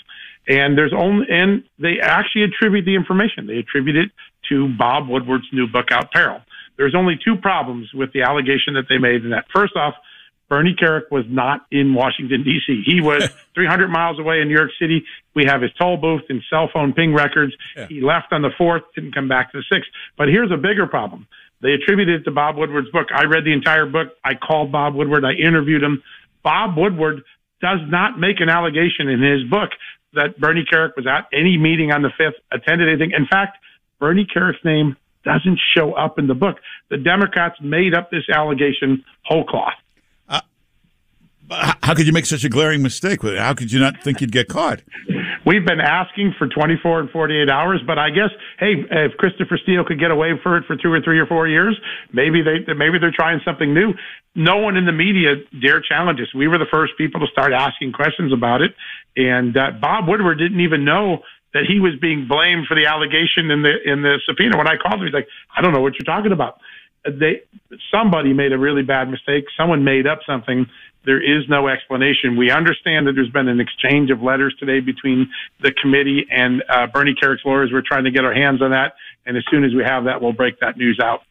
And 0.47 0.77
there's 0.77 0.93
only, 0.97 1.25
and 1.29 1.63
they 1.79 1.99
actually 2.01 2.43
attribute 2.43 2.85
the 2.85 2.95
information. 2.95 3.47
They 3.47 3.57
attribute 3.57 3.95
it 3.95 4.11
to 4.49 4.69
Bob 4.77 5.09
Woodward's 5.09 5.47
new 5.51 5.67
book, 5.67 5.91
Out 5.91 6.11
Peril. 6.11 6.41
There's 6.77 6.95
only 6.95 7.19
two 7.23 7.35
problems 7.35 7.89
with 7.93 8.13
the 8.13 8.21
allegation 8.21 8.75
that 8.75 8.85
they 8.89 8.97
made. 8.97 9.23
And 9.23 9.33
that 9.33 9.45
first 9.53 9.75
off, 9.75 9.95
Bernie 10.49 10.75
Kerik 10.79 11.09
was 11.09 11.25
not 11.27 11.65
in 11.71 11.93
Washington, 11.93 12.43
D.C. 12.43 12.83
He 12.85 13.01
was 13.01 13.27
300 13.55 13.87
miles 13.87 14.19
away 14.19 14.41
in 14.41 14.47
New 14.47 14.55
York 14.55 14.71
City. 14.79 15.03
We 15.35 15.45
have 15.45 15.61
his 15.61 15.71
toll 15.79 15.97
booth 15.97 16.23
and 16.29 16.41
cell 16.49 16.69
phone 16.73 16.93
ping 16.93 17.13
records. 17.13 17.53
He 17.89 18.01
left 18.01 18.31
on 18.31 18.41
the 18.41 18.51
4th, 18.59 18.81
didn't 18.95 19.13
come 19.13 19.27
back 19.27 19.51
to 19.51 19.59
the 19.59 19.75
6th. 19.75 19.83
But 20.17 20.29
here's 20.29 20.51
a 20.51 20.57
bigger 20.57 20.87
problem. 20.87 21.27
They 21.61 21.71
attributed 21.71 22.21
it 22.21 22.23
to 22.25 22.31
Bob 22.31 22.57
Woodward's 22.57 22.89
book. 22.91 23.07
I 23.13 23.25
read 23.25 23.43
the 23.43 23.53
entire 23.53 23.85
book. 23.85 24.09
I 24.23 24.33
called 24.35 24.71
Bob 24.71 24.95
Woodward. 24.95 25.25
I 25.25 25.33
interviewed 25.33 25.83
him. 25.83 26.01
Bob 26.43 26.77
Woodward 26.77 27.23
does 27.61 27.79
not 27.87 28.19
make 28.19 28.39
an 28.39 28.49
allegation 28.49 29.07
in 29.09 29.21
his 29.21 29.43
book 29.49 29.71
that 30.13 30.39
Bernie 30.39 30.65
Kerik 30.71 30.95
was 30.95 31.07
at 31.07 31.27
any 31.33 31.57
meeting 31.57 31.91
on 31.91 32.01
the 32.01 32.11
5th, 32.19 32.35
attended 32.51 32.87
anything. 32.87 33.11
In 33.11 33.25
fact, 33.25 33.57
Bernie 33.99 34.25
Kerik's 34.25 34.63
name 34.63 34.95
doesn't 35.23 35.59
show 35.75 35.93
up 35.93 36.19
in 36.19 36.27
the 36.27 36.35
book. 36.35 36.57
The 36.89 36.97
Democrats 36.97 37.55
made 37.61 37.95
up 37.95 38.11
this 38.11 38.29
allegation 38.29 39.03
whole 39.23 39.43
cloth. 39.43 39.73
How 41.49 41.93
could 41.93 42.07
you 42.07 42.13
make 42.13 42.25
such 42.25 42.43
a 42.43 42.49
glaring 42.49 42.81
mistake? 42.81 43.21
How 43.21 43.53
could 43.53 43.71
you 43.71 43.79
not 43.79 44.03
think 44.03 44.21
you'd 44.21 44.31
get 44.31 44.47
caught? 44.47 44.81
We've 45.45 45.65
been 45.65 45.79
asking 45.79 46.33
for 46.39 46.47
24 46.47 47.01
and 47.01 47.09
48 47.11 47.49
hours, 47.49 47.79
but 47.85 47.99
I 47.99 48.09
guess, 48.09 48.31
hey, 48.57 48.83
if 48.89 49.15
Christopher 49.17 49.59
Steele 49.61 49.83
could 49.85 49.99
get 49.99 50.09
away 50.09 50.31
for 50.41 50.57
it 50.57 50.65
for 50.65 50.75
two 50.75 50.91
or 50.91 50.99
three 51.01 51.19
or 51.19 51.27
four 51.27 51.47
years, 51.47 51.79
maybe 52.11 52.41
they 52.41 52.73
maybe 52.73 52.97
they're 52.97 53.13
trying 53.15 53.39
something 53.45 53.71
new. 53.71 53.93
No 54.33 54.57
one 54.57 54.75
in 54.75 54.85
the 54.87 54.91
media 54.91 55.35
dare 55.61 55.81
challenge 55.81 56.19
us. 56.19 56.33
We 56.33 56.47
were 56.47 56.57
the 56.57 56.65
first 56.71 56.93
people 56.97 57.21
to 57.21 57.27
start 57.27 57.53
asking 57.53 57.93
questions 57.93 58.33
about 58.33 58.61
it, 58.63 58.73
and 59.15 59.55
uh, 59.55 59.71
Bob 59.79 60.07
Woodward 60.07 60.39
didn't 60.39 60.61
even 60.61 60.83
know 60.83 61.19
that 61.53 61.63
he 61.67 61.79
was 61.79 61.93
being 62.01 62.27
blamed 62.27 62.65
for 62.67 62.75
the 62.75 62.87
allegation 62.87 63.51
in 63.51 63.61
the 63.61 63.75
in 63.85 64.01
the 64.01 64.19
subpoena. 64.25 64.57
When 64.57 64.67
I 64.67 64.77
called 64.77 64.99
him, 64.99 65.05
he's 65.05 65.13
like, 65.13 65.27
"I 65.55 65.61
don't 65.61 65.73
know 65.73 65.81
what 65.81 65.93
you're 65.93 66.05
talking 66.05 66.31
about." 66.31 66.59
They 67.05 67.43
somebody 67.91 68.33
made 68.33 68.51
a 68.51 68.57
really 68.57 68.81
bad 68.81 69.11
mistake. 69.11 69.45
Someone 69.55 69.83
made 69.83 70.07
up 70.07 70.19
something. 70.25 70.65
There 71.05 71.21
is 71.21 71.47
no 71.47 71.67
explanation. 71.67 72.35
We 72.37 72.51
understand 72.51 73.07
that 73.07 73.13
there's 73.13 73.29
been 73.29 73.47
an 73.47 73.59
exchange 73.59 74.09
of 74.09 74.21
letters 74.21 74.55
today 74.59 74.79
between 74.79 75.29
the 75.61 75.71
committee 75.81 76.25
and 76.31 76.63
uh, 76.69 76.87
Bernie 76.87 77.15
Kerik's 77.21 77.45
lawyers. 77.45 77.69
We're 77.71 77.83
trying 77.85 78.05
to 78.05 78.11
get 78.11 78.25
our 78.25 78.33
hands 78.33 78.61
on 78.61 78.71
that, 78.71 78.93
and 79.25 79.37
as 79.37 79.43
soon 79.51 79.63
as 79.63 79.73
we 79.73 79.83
have 79.83 80.05
that, 80.05 80.21
we'll 80.21 80.33
break 80.33 80.59
that 80.59 80.77
news 80.77 80.99
out. 81.01 81.21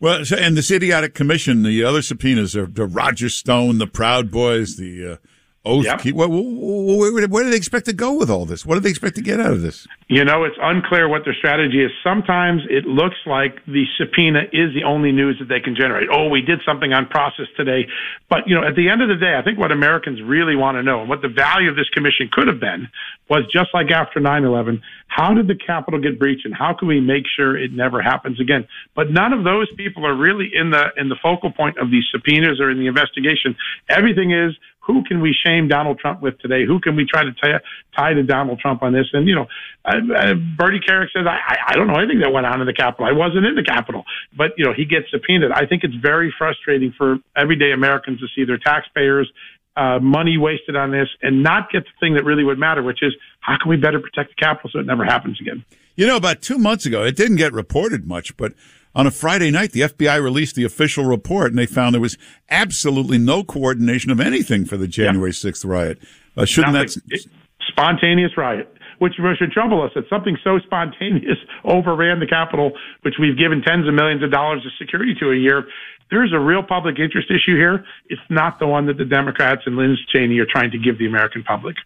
Well, 0.00 0.24
so, 0.24 0.36
and 0.36 0.56
this 0.56 0.70
idiotic 0.70 1.14
commission, 1.14 1.62
the 1.62 1.82
other 1.84 2.02
subpoenas 2.02 2.56
are 2.56 2.66
the 2.66 2.86
Roger 2.86 3.28
Stone, 3.28 3.78
the 3.78 3.86
Proud 3.86 4.30
Boys, 4.30 4.76
the 4.76 5.12
uh, 5.12 5.16
Oath 5.64 5.84
Yep. 5.84 6.00
Keep. 6.00 6.16
Where, 6.16 6.28
where, 6.28 7.44
do 7.44 7.50
they 7.50 7.56
expect 7.56 7.86
to 7.86 7.92
go 7.92 8.12
with 8.12 8.28
all 8.28 8.44
this? 8.44 8.66
What 8.66 8.74
do 8.74 8.80
they 8.80 8.90
expect 8.90 9.16
to 9.16 9.22
get 9.22 9.40
out 9.40 9.52
of 9.52 9.62
this? 9.62 9.86
You 10.08 10.24
know, 10.24 10.44
it's 10.44 10.56
unclear 10.60 11.08
what 11.08 11.24
their 11.24 11.34
strategy 11.34 11.82
is. 11.82 11.90
Sometimes 12.02 12.62
it 12.68 12.84
looks 12.84 13.16
like 13.24 13.64
the 13.66 13.84
subpoena 13.98 14.42
is 14.52 14.74
the 14.74 14.84
only 14.84 15.12
news 15.12 15.38
that 15.38 15.48
they 15.48 15.60
can 15.60 15.74
generate. 15.74 16.08
Oh, 16.12 16.28
we 16.28 16.42
did 16.42 16.60
something 16.66 16.92
on 16.92 17.06
process 17.06 17.46
today. 17.56 17.86
But, 18.28 18.46
you 18.46 18.54
know, 18.54 18.66
at 18.66 18.76
the 18.76 18.90
end 18.90 19.00
of 19.00 19.08
the 19.08 19.16
day, 19.16 19.36
I 19.38 19.42
think 19.42 19.58
what 19.58 19.72
Americans 19.72 20.20
really 20.20 20.56
want 20.56 20.76
to 20.76 20.82
know 20.82 21.00
and 21.00 21.08
what 21.08 21.22
the 21.22 21.28
value 21.28 21.70
of 21.70 21.76
this 21.76 21.88
commission 21.90 22.28
could 22.30 22.48
have 22.48 22.60
been 22.60 22.88
was 23.30 23.44
just 23.50 23.70
like 23.72 23.90
after 23.90 24.20
9-11, 24.20 24.82
how 25.06 25.32
did 25.32 25.48
the 25.48 25.54
Capitol 25.54 26.00
get 26.00 26.18
breached 26.18 26.44
and 26.44 26.54
how 26.54 26.74
can 26.74 26.88
we 26.88 27.00
make 27.00 27.24
sure 27.34 27.56
it 27.56 27.72
never 27.72 28.02
happens 28.02 28.38
again? 28.38 28.68
But 28.94 29.10
none 29.10 29.32
of 29.32 29.44
those 29.44 29.72
people 29.76 30.04
are 30.06 30.14
really 30.14 30.50
in 30.52 30.70
the, 30.70 30.88
in 30.98 31.08
the 31.08 31.16
focal 31.22 31.50
point 31.50 31.78
of 31.78 31.90
these 31.90 32.04
subpoenas 32.12 32.60
or 32.60 32.70
in 32.70 32.78
the 32.78 32.86
investigation. 32.86 33.56
Everything 33.88 34.32
is, 34.32 34.54
who 34.86 35.02
can 35.04 35.20
we 35.20 35.34
shame 35.44 35.68
Donald 35.68 35.98
Trump 35.98 36.20
with 36.20 36.38
today? 36.40 36.64
Who 36.66 36.78
can 36.80 36.94
we 36.96 37.06
try 37.06 37.24
to 37.24 37.32
tie, 37.96 38.12
to 38.12 38.22
Donald 38.22 38.60
Trump 38.60 38.82
on 38.82 38.92
this? 38.92 39.06
And, 39.12 39.26
you 39.26 39.34
know, 39.34 39.46
uh, 39.84 40.34
Bernie 40.58 40.80
Kerik 40.80 41.08
says, 41.12 41.26
I, 41.26 41.38
I- 41.48 41.58
I 41.68 41.76
don't 41.76 41.86
know 41.86 41.96
anything 41.98 42.20
that 42.20 42.32
went 42.32 42.46
on 42.46 42.60
in 42.60 42.66
the 42.66 42.72
Capitol. 42.74 43.06
I 43.06 43.12
wasn't 43.12 43.46
in 43.46 43.54
the 43.54 43.64
Capitol. 43.64 44.04
But, 44.36 44.52
you 44.58 44.64
know, 44.64 44.72
he 44.74 44.84
gets 44.84 45.10
subpoenaed. 45.10 45.50
I 45.52 45.66
think 45.66 45.82
it's 45.84 45.94
very 45.94 46.32
frustrating 46.36 46.92
for 46.96 47.16
everyday 47.36 47.72
Americans 47.72 48.20
to 48.20 48.26
see 48.36 48.44
their 48.44 48.58
taxpayers 48.58 49.30
uh, 49.76 49.98
money 49.98 50.38
wasted 50.38 50.76
on 50.76 50.92
this 50.92 51.08
and 51.22 51.42
not 51.42 51.70
get 51.72 51.82
the 51.84 51.90
thing 51.98 52.14
that 52.14 52.24
really 52.24 52.44
would 52.44 52.58
matter, 52.58 52.82
which 52.82 53.02
is 53.02 53.12
how 53.40 53.56
can 53.60 53.68
we 53.70 53.76
better 53.76 53.98
protect 53.98 54.30
the 54.30 54.36
Capitol 54.36 54.70
so 54.72 54.78
it 54.78 54.86
never 54.86 55.04
happens 55.04 55.40
again? 55.40 55.64
You 55.96 56.06
know, 56.06 56.16
about 56.16 56.42
two 56.42 56.58
months 56.58 56.86
ago, 56.86 57.02
it 57.04 57.16
didn't 57.16 57.36
get 57.36 57.52
reported 57.52 58.06
much, 58.06 58.36
but 58.36 58.52
on 58.94 59.06
a 59.06 59.10
Friday 59.10 59.50
night, 59.50 59.72
the 59.72 59.80
FBI 59.82 60.22
released 60.22 60.54
the 60.56 60.64
official 60.64 61.04
report, 61.04 61.50
and 61.50 61.58
they 61.58 61.66
found 61.66 61.94
there 61.94 62.00
was 62.00 62.16
absolutely 62.50 63.18
no 63.18 63.42
coordination 63.42 64.10
of 64.10 64.20
anything 64.20 64.64
for 64.64 64.76
the 64.76 64.86
January 64.88 65.32
6th 65.32 65.64
riot. 65.66 65.98
Uh, 66.36 66.44
shouldn't 66.44 66.74
Nothing. 66.74 67.02
that? 67.08 67.14
It- 67.20 67.26
spontaneous 67.68 68.36
riot. 68.36 68.68
which 68.98 69.14
should 69.38 69.50
trouble 69.50 69.82
us 69.82 69.90
that 69.94 70.04
something 70.08 70.36
so 70.44 70.58
spontaneous 70.60 71.38
overran 71.64 72.20
the 72.20 72.26
Capitol, 72.26 72.72
which 73.02 73.14
we've 73.18 73.36
given 73.36 73.62
tens 73.62 73.88
of 73.88 73.94
millions 73.94 74.22
of 74.22 74.30
dollars 74.30 74.64
of 74.64 74.72
security 74.78 75.14
to 75.18 75.30
a 75.30 75.36
year. 75.36 75.64
There's 76.10 76.32
a 76.32 76.38
real 76.38 76.62
public 76.62 76.98
interest 76.98 77.28
issue 77.30 77.56
here. 77.56 77.84
It's 78.08 78.22
not 78.30 78.58
the 78.60 78.66
one 78.66 78.86
that 78.86 78.98
the 78.98 79.04
Democrats 79.04 79.62
and 79.66 79.76
Liz 79.76 79.98
Cheney 80.12 80.38
are 80.38 80.46
trying 80.46 80.70
to 80.70 80.78
give 80.78 80.98
the 80.98 81.06
American 81.06 81.42
public. 81.42 81.76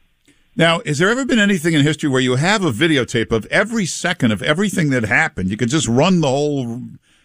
Now, 0.59 0.81
has 0.85 0.99
there 0.99 1.09
ever 1.09 1.25
been 1.25 1.39
anything 1.39 1.75
in 1.75 1.83
history 1.83 2.09
where 2.09 2.21
you 2.21 2.35
have 2.35 2.65
a 2.65 2.73
videotape 2.73 3.31
of 3.31 3.47
every 3.47 3.87
second 3.87 4.33
of 4.33 4.43
everything 4.43 4.91
that 4.91 5.05
happened? 5.05 5.51
You 5.51 5.57
could 5.57 5.69
just 5.69 5.87
run 5.87 6.21
the 6.21 6.27
whole 6.27 6.83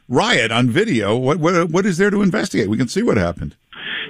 riot 0.07 0.51
on 0.51 0.69
video. 0.69 1.17
What 1.17 1.39
what 1.39 1.71
what 1.71 1.85
is 1.87 1.97
there 1.97 2.11
to 2.11 2.21
investigate? 2.21 2.69
We 2.69 2.77
can 2.77 2.87
see 2.87 3.01
what 3.01 3.17
happened. 3.17 3.55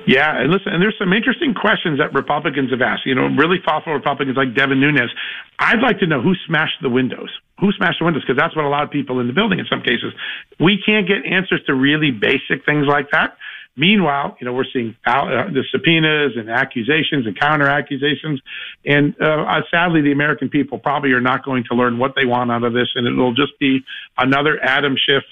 Yeah, 0.05 0.41
and 0.41 0.51
listen, 0.51 0.73
and 0.73 0.81
there's 0.81 0.97
some 0.99 1.13
interesting 1.13 1.53
questions 1.53 1.99
that 1.99 2.13
Republicans 2.13 2.71
have 2.71 2.81
asked. 2.81 3.05
You 3.05 3.15
know, 3.15 3.27
really 3.27 3.59
thoughtful 3.63 3.93
Republicans 3.93 4.35
like 4.35 4.53
Devin 4.53 4.81
Nunes. 4.81 5.09
I'd 5.57 5.79
like 5.79 5.99
to 5.99 6.07
know 6.07 6.21
who 6.21 6.35
smashed 6.45 6.81
the 6.81 6.89
windows. 6.89 7.29
Who 7.61 7.71
smashed 7.71 7.99
the 7.99 8.05
windows? 8.05 8.23
Because 8.27 8.35
that's 8.35 8.53
what 8.57 8.65
a 8.65 8.67
lot 8.67 8.83
of 8.83 8.91
people 8.91 9.21
in 9.21 9.27
the 9.27 9.33
building 9.33 9.59
in 9.59 9.65
some 9.69 9.81
cases. 9.81 10.11
We 10.59 10.83
can't 10.85 11.07
get 11.07 11.23
answers 11.23 11.63
to 11.67 11.73
really 11.73 12.11
basic 12.11 12.65
things 12.65 12.87
like 12.87 13.11
that. 13.11 13.37
Meanwhile, 13.75 14.37
you 14.39 14.45
know, 14.45 14.53
we're 14.53 14.65
seeing 14.71 14.95
uh, 15.05 15.49
the 15.51 15.63
subpoenas 15.71 16.33
and 16.37 16.49
accusations 16.49 17.25
and 17.25 17.39
counter 17.39 17.67
accusations. 17.67 18.39
And 18.85 19.19
uh, 19.19 19.61
sadly, 19.71 20.01
the 20.01 20.11
American 20.11 20.49
people 20.49 20.77
probably 20.77 21.11
are 21.13 21.21
not 21.21 21.43
going 21.43 21.63
to 21.69 21.75
learn 21.75 21.97
what 21.97 22.13
they 22.15 22.25
want 22.25 22.51
out 22.51 22.63
of 22.63 22.73
this. 22.73 22.89
And 22.95 23.07
it 23.07 23.13
will 23.13 23.33
just 23.33 23.57
be 23.59 23.79
another 24.17 24.59
Adam 24.61 24.95
Schiff 24.95 25.23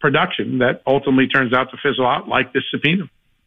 production 0.00 0.58
that 0.58 0.82
ultimately 0.86 1.26
turns 1.26 1.52
out 1.52 1.70
to 1.72 1.76
fizzle 1.82 2.06
out 2.06 2.26
like 2.26 2.54
this 2.54 2.62
subpoena. 2.70 3.04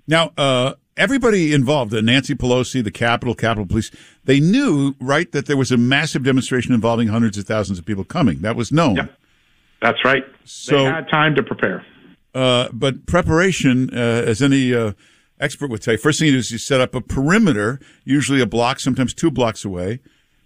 Now, 0.08 0.32
uh, 0.38 0.74
everybody 0.96 1.52
involved, 1.52 1.92
uh, 1.94 2.02
Nancy 2.02 2.36
Pelosi, 2.36 2.84
the 2.84 2.92
Capitol, 2.92 3.34
Capitol 3.34 3.66
Police, 3.66 3.90
they 4.26 4.40
knew, 4.40 4.94
right, 5.00 5.32
that 5.32 5.48
there 5.48 5.58
was 5.58 5.72
a 5.72 5.78
massive 5.78 6.24
demonstration 6.24 6.74
involving 6.74 7.08
hundreds 7.08 7.40
of 7.40 7.46
thousands 7.46 7.80
of 7.80 7.86
people 7.86 8.04
coming. 8.04 8.42
That 8.42 8.56
was 8.56 8.72
known. 8.72 8.98
Yep. 8.98 9.14
That's 9.82 10.06
right. 10.06 10.24
So, 10.46 10.78
they 10.78 10.84
had 10.86 11.10
time 11.10 11.34
to 11.36 11.44
prepare. 11.44 11.84
Uh, 12.34 12.70
but 12.74 13.06
preparation, 13.06 13.90
uh, 13.94 14.24
as 14.26 14.42
any 14.42 14.74
uh, 14.74 14.94
expert 15.40 15.70
would 15.70 15.86
you, 15.86 15.98
first 15.98 16.20
thing 16.20 16.28
you 16.28 16.34
do 16.34 16.40
is 16.40 16.52
you 16.52 16.58
set 16.58 16.82
up 16.82 16.96
a 16.96 17.02
perimeter, 17.02 17.80
usually 18.04 18.42
a 18.42 18.46
block, 18.46 18.80
sometimes 18.80 19.14
two 19.14 19.30
blocks 19.30 19.64
away, 19.64 20.00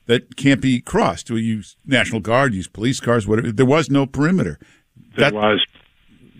that 0.05 0.35
can't 0.35 0.61
be 0.61 0.81
crossed. 0.81 1.29
We 1.29 1.41
use 1.41 1.77
National 1.85 2.19
Guard, 2.19 2.53
use 2.53 2.67
police 2.67 2.99
cars, 2.99 3.27
whatever. 3.27 3.51
There 3.51 3.65
was 3.65 3.89
no 3.89 4.05
perimeter. 4.05 4.59
There 5.15 5.31
that, 5.31 5.33
was. 5.33 5.65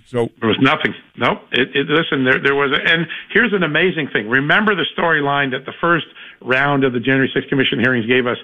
So 0.08 0.30
there 0.40 0.48
was 0.48 0.58
nothing. 0.62 0.94
No, 1.18 1.42
it, 1.52 1.76
it, 1.76 1.88
listen, 1.88 2.24
there, 2.24 2.42
there 2.42 2.56
was, 2.56 2.72
a, 2.72 2.92
and 2.92 3.08
here's 3.34 3.54
an 3.54 3.64
amazing 3.64 4.08
thing. 4.14 4.30
Remember 4.30 4.74
the 4.74 4.86
storyline 4.98 5.52
that 5.52 5.66
the 5.66 5.74
first 5.82 6.06
round 6.42 6.84
of 6.84 6.94
the 6.94 7.00
January 7.00 7.32
6th 7.36 7.50
Commission 7.50 7.80
hearings 7.80 8.06
gave 8.06 8.28
us. 8.28 8.38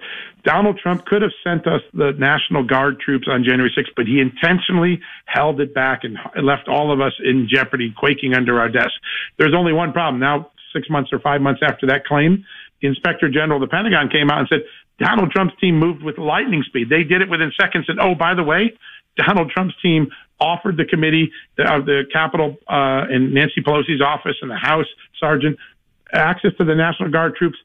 Donald 0.43 0.77
Trump 0.77 1.06
could 1.06 1.21
have 1.21 1.32
sent 1.43 1.67
us 1.67 1.82
the 1.93 2.12
National 2.17 2.63
Guard 2.63 2.99
troops 2.99 3.27
on 3.29 3.43
January 3.43 3.71
6th, 3.77 3.93
but 3.95 4.06
he 4.06 4.19
intentionally 4.19 4.99
held 5.25 5.62
it 5.62 5.73
back 5.73 6.03
and 6.03 6.17
left 6.43 6.67
all 6.67 6.91
of 6.91 7.01
us 7.01 7.13
in 7.23 7.47
jeopardy, 7.49 7.93
quaking 7.97 8.34
under 8.34 8.60
our 8.60 8.69
desks. 8.69 8.97
There's 9.38 9.53
only 9.56 9.73
one 9.73 9.93
problem. 9.93 10.19
Now, 10.19 10.51
six 10.73 10.89
months 10.89 11.12
or 11.13 11.19
five 11.19 11.41
months 11.41 11.62
after 11.63 11.88
that 11.88 12.06
claim, 12.06 12.45
the 12.82 12.88
Inspector 12.88 13.27
General 13.29 13.63
of 13.63 13.69
the 13.69 13.71
Pentagon 13.73 14.10
came 14.10 14.29
out 14.29 14.39
and 14.39 14.47
said 14.49 14.60
Donald 14.99 15.32
Trump's 15.32 15.56
team 15.60 15.79
moved 15.79 16.03
with 16.03 16.17
lightning 16.17 16.63
speed. 16.67 16.89
They 16.89 17.03
did 17.03 17.21
it 17.21 17.29
within 17.29 17.51
seconds. 17.60 17.86
And 17.88 17.99
oh, 17.99 18.15
by 18.15 18.34
the 18.34 18.43
way, 18.43 18.73
Donald 19.17 19.51
Trump's 19.51 19.75
team 19.82 20.08
offered 20.39 20.77
the 20.77 20.86
committee 20.86 21.32
of 21.60 21.86
the, 21.86 22.03
the 22.03 22.03
Capitol 22.12 22.58
uh, 22.67 23.08
and 23.10 23.34
Nancy 23.34 23.62
Pelosi's 23.62 24.01
office 24.01 24.36
and 24.41 24.51
the 24.51 24.58
House 24.58 24.88
sergeant 25.19 25.58
access 26.13 26.51
to 26.58 26.65
the 26.65 26.75
National 26.75 27.10
Guard 27.10 27.36
troops 27.36 27.58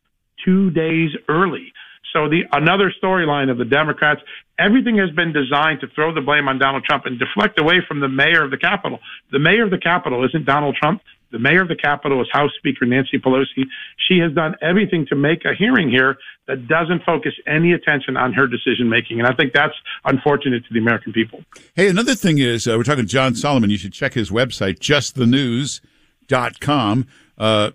two 0.49 0.71
days 0.71 1.11
early. 1.29 1.73
So 2.13 2.29
the 2.29 2.43
another 2.53 2.93
storyline 3.03 3.51
of 3.51 3.59
the 3.59 3.67
Democrats, 3.67 4.23
everything 4.59 4.97
has 4.97 5.11
been 5.11 5.33
designed 5.33 5.81
to 5.81 5.89
throw 5.89 6.15
the 6.15 6.23
blame 6.23 6.49
on 6.49 6.59
Donald 6.59 6.85
Trump 6.85 7.05
and 7.05 7.19
deflect 7.19 7.61
away 7.61 7.83
from 7.87 8.01
the 8.01 8.09
mayor 8.09 8.45
of 8.45 8.51
the 8.51 8.57
Capitol. 8.57 8.99
The 9.31 9.39
mayor 9.39 9.65
of 9.65 9.71
the 9.71 9.79
Capitol 9.79 10.25
isn't 10.25 10.47
Donald 10.47 10.77
Trump. 10.77 11.03
The 11.31 11.39
mayor 11.39 11.61
of 11.61 11.69
the 11.69 11.77
Capitol 11.77 12.23
is 12.23 12.29
House 12.33 12.53
Speaker 12.57 12.87
Nancy 12.87 13.19
Pelosi. 13.19 13.67
She 14.09 14.21
has 14.21 14.33
done 14.33 14.55
everything 14.63 15.05
to 15.11 15.15
make 15.15 15.45
a 15.45 15.55
hearing 15.55 15.91
here 15.91 16.17
that 16.47 16.67
doesn't 16.67 17.05
focus 17.05 17.35
any 17.47 17.75
attention 17.75 18.17
on 18.17 18.33
her 18.33 18.47
decision 18.47 18.89
making. 18.89 19.19
And 19.19 19.29
I 19.29 19.35
think 19.35 19.53
that's 19.53 19.75
unfortunate 20.07 20.65
to 20.67 20.73
the 20.73 20.79
American 20.79 21.13
people. 21.13 21.45
Hey, 21.75 21.89
another 21.89 22.15
thing 22.15 22.39
is, 22.39 22.67
uh, 22.67 22.79
we're 22.79 22.85
talking 22.85 23.05
to 23.05 23.11
John 23.11 23.35
Solomon. 23.35 23.69
You 23.69 23.77
should 23.77 23.93
check 23.93 24.15
his 24.15 24.31
website, 24.31 24.79
justthenews.com. 24.79 27.07
Uh, 27.37 27.73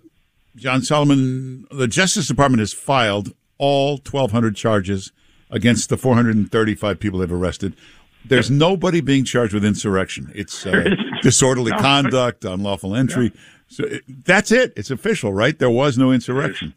John 0.56 0.82
Solomon, 0.82 1.66
the 1.70 1.88
Justice 1.88 2.28
Department 2.28 2.60
has 2.60 2.72
filed 2.72 3.34
all 3.58 3.92
1,200 3.96 4.56
charges 4.56 5.12
against 5.50 5.88
the 5.88 5.96
435 5.96 7.00
people 7.00 7.20
they've 7.20 7.32
arrested. 7.32 7.74
There's 8.24 8.50
nobody 8.50 9.00
being 9.00 9.24
charged 9.24 9.52
with 9.52 9.64
insurrection. 9.64 10.32
It's 10.34 10.64
uh, 10.64 10.90
disorderly 11.22 11.72
no. 11.72 11.78
conduct, 11.78 12.44
unlawful 12.44 12.94
entry. 12.94 13.32
Yeah. 13.34 13.40
So 13.68 13.84
it, 13.84 14.24
that's 14.24 14.50
it. 14.50 14.72
It's 14.76 14.90
official, 14.90 15.32
right? 15.32 15.58
There 15.58 15.70
was 15.70 15.98
no 15.98 16.10
insurrection. 16.10 16.74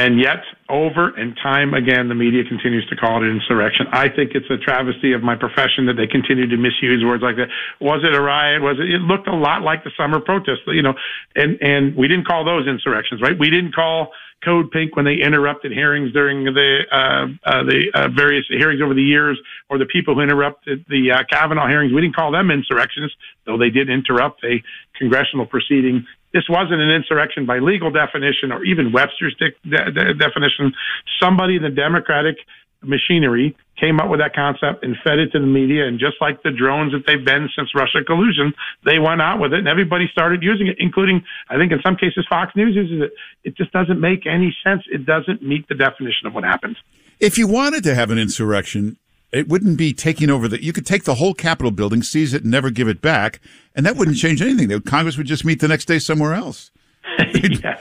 And 0.00 0.18
yet, 0.18 0.40
over 0.70 1.12
and 1.12 1.36
time 1.42 1.74
again, 1.74 2.08
the 2.08 2.14
media 2.14 2.42
continues 2.48 2.88
to 2.88 2.96
call 2.96 3.20
it 3.20 3.28
an 3.28 3.36
insurrection. 3.36 3.84
I 3.92 4.08
think 4.08 4.32
it's 4.32 4.48
a 4.48 4.56
travesty 4.56 5.12
of 5.12 5.22
my 5.22 5.36
profession 5.36 5.84
that 5.92 6.00
they 6.00 6.06
continue 6.06 6.48
to 6.48 6.56
misuse 6.56 7.04
words 7.04 7.22
like 7.22 7.36
that. 7.36 7.48
Was 7.82 8.00
it 8.02 8.16
a 8.16 8.22
riot? 8.22 8.62
Was 8.62 8.78
it? 8.80 8.88
It 8.88 9.02
looked 9.04 9.28
a 9.28 9.36
lot 9.36 9.60
like 9.60 9.84
the 9.84 9.90
summer 10.00 10.18
protests, 10.18 10.64
you 10.68 10.80
know, 10.80 10.94
and 11.36 11.60
and 11.60 11.94
we 11.96 12.08
didn't 12.08 12.24
call 12.24 12.46
those 12.46 12.66
insurrections, 12.66 13.20
right? 13.20 13.38
We 13.38 13.50
didn't 13.50 13.74
call 13.74 14.08
Code 14.42 14.70
Pink 14.70 14.96
when 14.96 15.04
they 15.04 15.16
interrupted 15.20 15.70
hearings 15.70 16.14
during 16.14 16.44
the 16.44 16.80
uh, 16.90 17.26
uh, 17.44 17.62
the 17.64 17.92
uh, 17.92 18.08
various 18.08 18.46
hearings 18.48 18.80
over 18.80 18.94
the 18.94 19.02
years, 19.02 19.38
or 19.68 19.76
the 19.76 19.84
people 19.84 20.14
who 20.14 20.22
interrupted 20.22 20.86
the 20.88 21.12
uh, 21.12 21.24
Kavanaugh 21.30 21.68
hearings. 21.68 21.92
We 21.92 22.00
didn't 22.00 22.16
call 22.16 22.32
them 22.32 22.50
insurrectionists, 22.50 23.18
though 23.44 23.58
they 23.58 23.68
did 23.68 23.90
interrupt 23.90 24.42
a 24.44 24.62
congressional 24.96 25.44
proceeding. 25.44 26.06
This 26.32 26.44
wasn't 26.48 26.80
an 26.80 26.90
insurrection 26.90 27.46
by 27.46 27.58
legal 27.58 27.90
definition 27.90 28.52
or 28.52 28.64
even 28.64 28.92
Webster's 28.92 29.34
de- 29.36 29.50
de- 29.68 30.14
definition. 30.14 30.72
Somebody 31.20 31.56
in 31.56 31.62
the 31.62 31.70
Democratic 31.70 32.36
machinery 32.82 33.56
came 33.78 33.98
up 33.98 34.08
with 34.08 34.20
that 34.20 34.34
concept 34.34 34.84
and 34.84 34.96
fed 35.02 35.18
it 35.18 35.32
to 35.32 35.40
the 35.40 35.46
media. 35.46 35.86
And 35.86 35.98
just 35.98 36.16
like 36.20 36.42
the 36.42 36.50
drones 36.50 36.92
that 36.92 37.04
they've 37.06 37.24
been 37.24 37.48
since 37.56 37.74
Russia 37.74 38.04
collusion, 38.06 38.52
they 38.84 38.98
went 38.98 39.20
out 39.20 39.40
with 39.40 39.52
it 39.52 39.58
and 39.58 39.68
everybody 39.68 40.06
started 40.12 40.42
using 40.42 40.66
it, 40.66 40.76
including, 40.78 41.22
I 41.48 41.56
think 41.56 41.72
in 41.72 41.80
some 41.82 41.96
cases, 41.96 42.26
Fox 42.28 42.54
News 42.54 42.74
uses 42.74 43.02
it. 43.02 43.12
It 43.44 43.56
just 43.56 43.72
doesn't 43.72 44.00
make 44.00 44.26
any 44.26 44.54
sense. 44.64 44.82
It 44.90 45.06
doesn't 45.06 45.42
meet 45.42 45.68
the 45.68 45.74
definition 45.74 46.26
of 46.26 46.34
what 46.34 46.44
happened. 46.44 46.76
If 47.18 47.36
you 47.36 47.46
wanted 47.46 47.84
to 47.84 47.94
have 47.94 48.10
an 48.10 48.18
insurrection, 48.18 48.96
it 49.32 49.48
wouldn't 49.48 49.78
be 49.78 49.92
taking 49.92 50.30
over 50.30 50.48
the. 50.48 50.62
You 50.62 50.72
could 50.72 50.86
take 50.86 51.04
the 51.04 51.16
whole 51.16 51.34
Capitol 51.34 51.70
building, 51.70 52.02
seize 52.02 52.34
it, 52.34 52.42
and 52.42 52.50
never 52.50 52.70
give 52.70 52.88
it 52.88 53.00
back, 53.00 53.40
and 53.74 53.86
that 53.86 53.96
wouldn't 53.96 54.16
change 54.16 54.42
anything. 54.42 54.80
Congress 54.82 55.16
would 55.16 55.26
just 55.26 55.44
meet 55.44 55.60
the 55.60 55.68
next 55.68 55.86
day 55.86 55.98
somewhere 55.98 56.34
else. 56.34 56.70
yeah. 57.34 57.78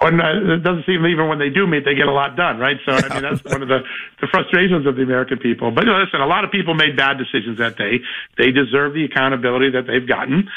When, 0.00 0.20
uh, 0.20 0.54
it 0.54 0.62
doesn't 0.62 0.86
seem 0.86 1.04
even 1.06 1.28
when 1.28 1.38
they 1.38 1.50
do 1.50 1.66
meet, 1.66 1.84
they 1.84 1.94
get 1.94 2.06
a 2.06 2.12
lot 2.12 2.36
done, 2.36 2.58
right? 2.58 2.76
So, 2.84 2.92
I 2.92 3.08
mean, 3.14 3.22
that's 3.22 3.44
one 3.44 3.62
of 3.62 3.68
the, 3.68 3.80
the 4.20 4.26
frustrations 4.26 4.86
of 4.86 4.96
the 4.96 5.02
American 5.02 5.38
people. 5.38 5.70
But 5.70 5.84
you 5.84 5.90
know, 5.90 5.98
listen, 5.98 6.20
a 6.20 6.26
lot 6.26 6.44
of 6.44 6.50
people 6.50 6.74
made 6.74 6.96
bad 6.96 7.18
decisions 7.18 7.58
that 7.58 7.76
day. 7.76 8.00
They 8.38 8.50
deserve 8.50 8.94
the 8.94 9.04
accountability 9.04 9.70
that 9.70 9.86
they've 9.86 10.06
gotten. 10.06 10.48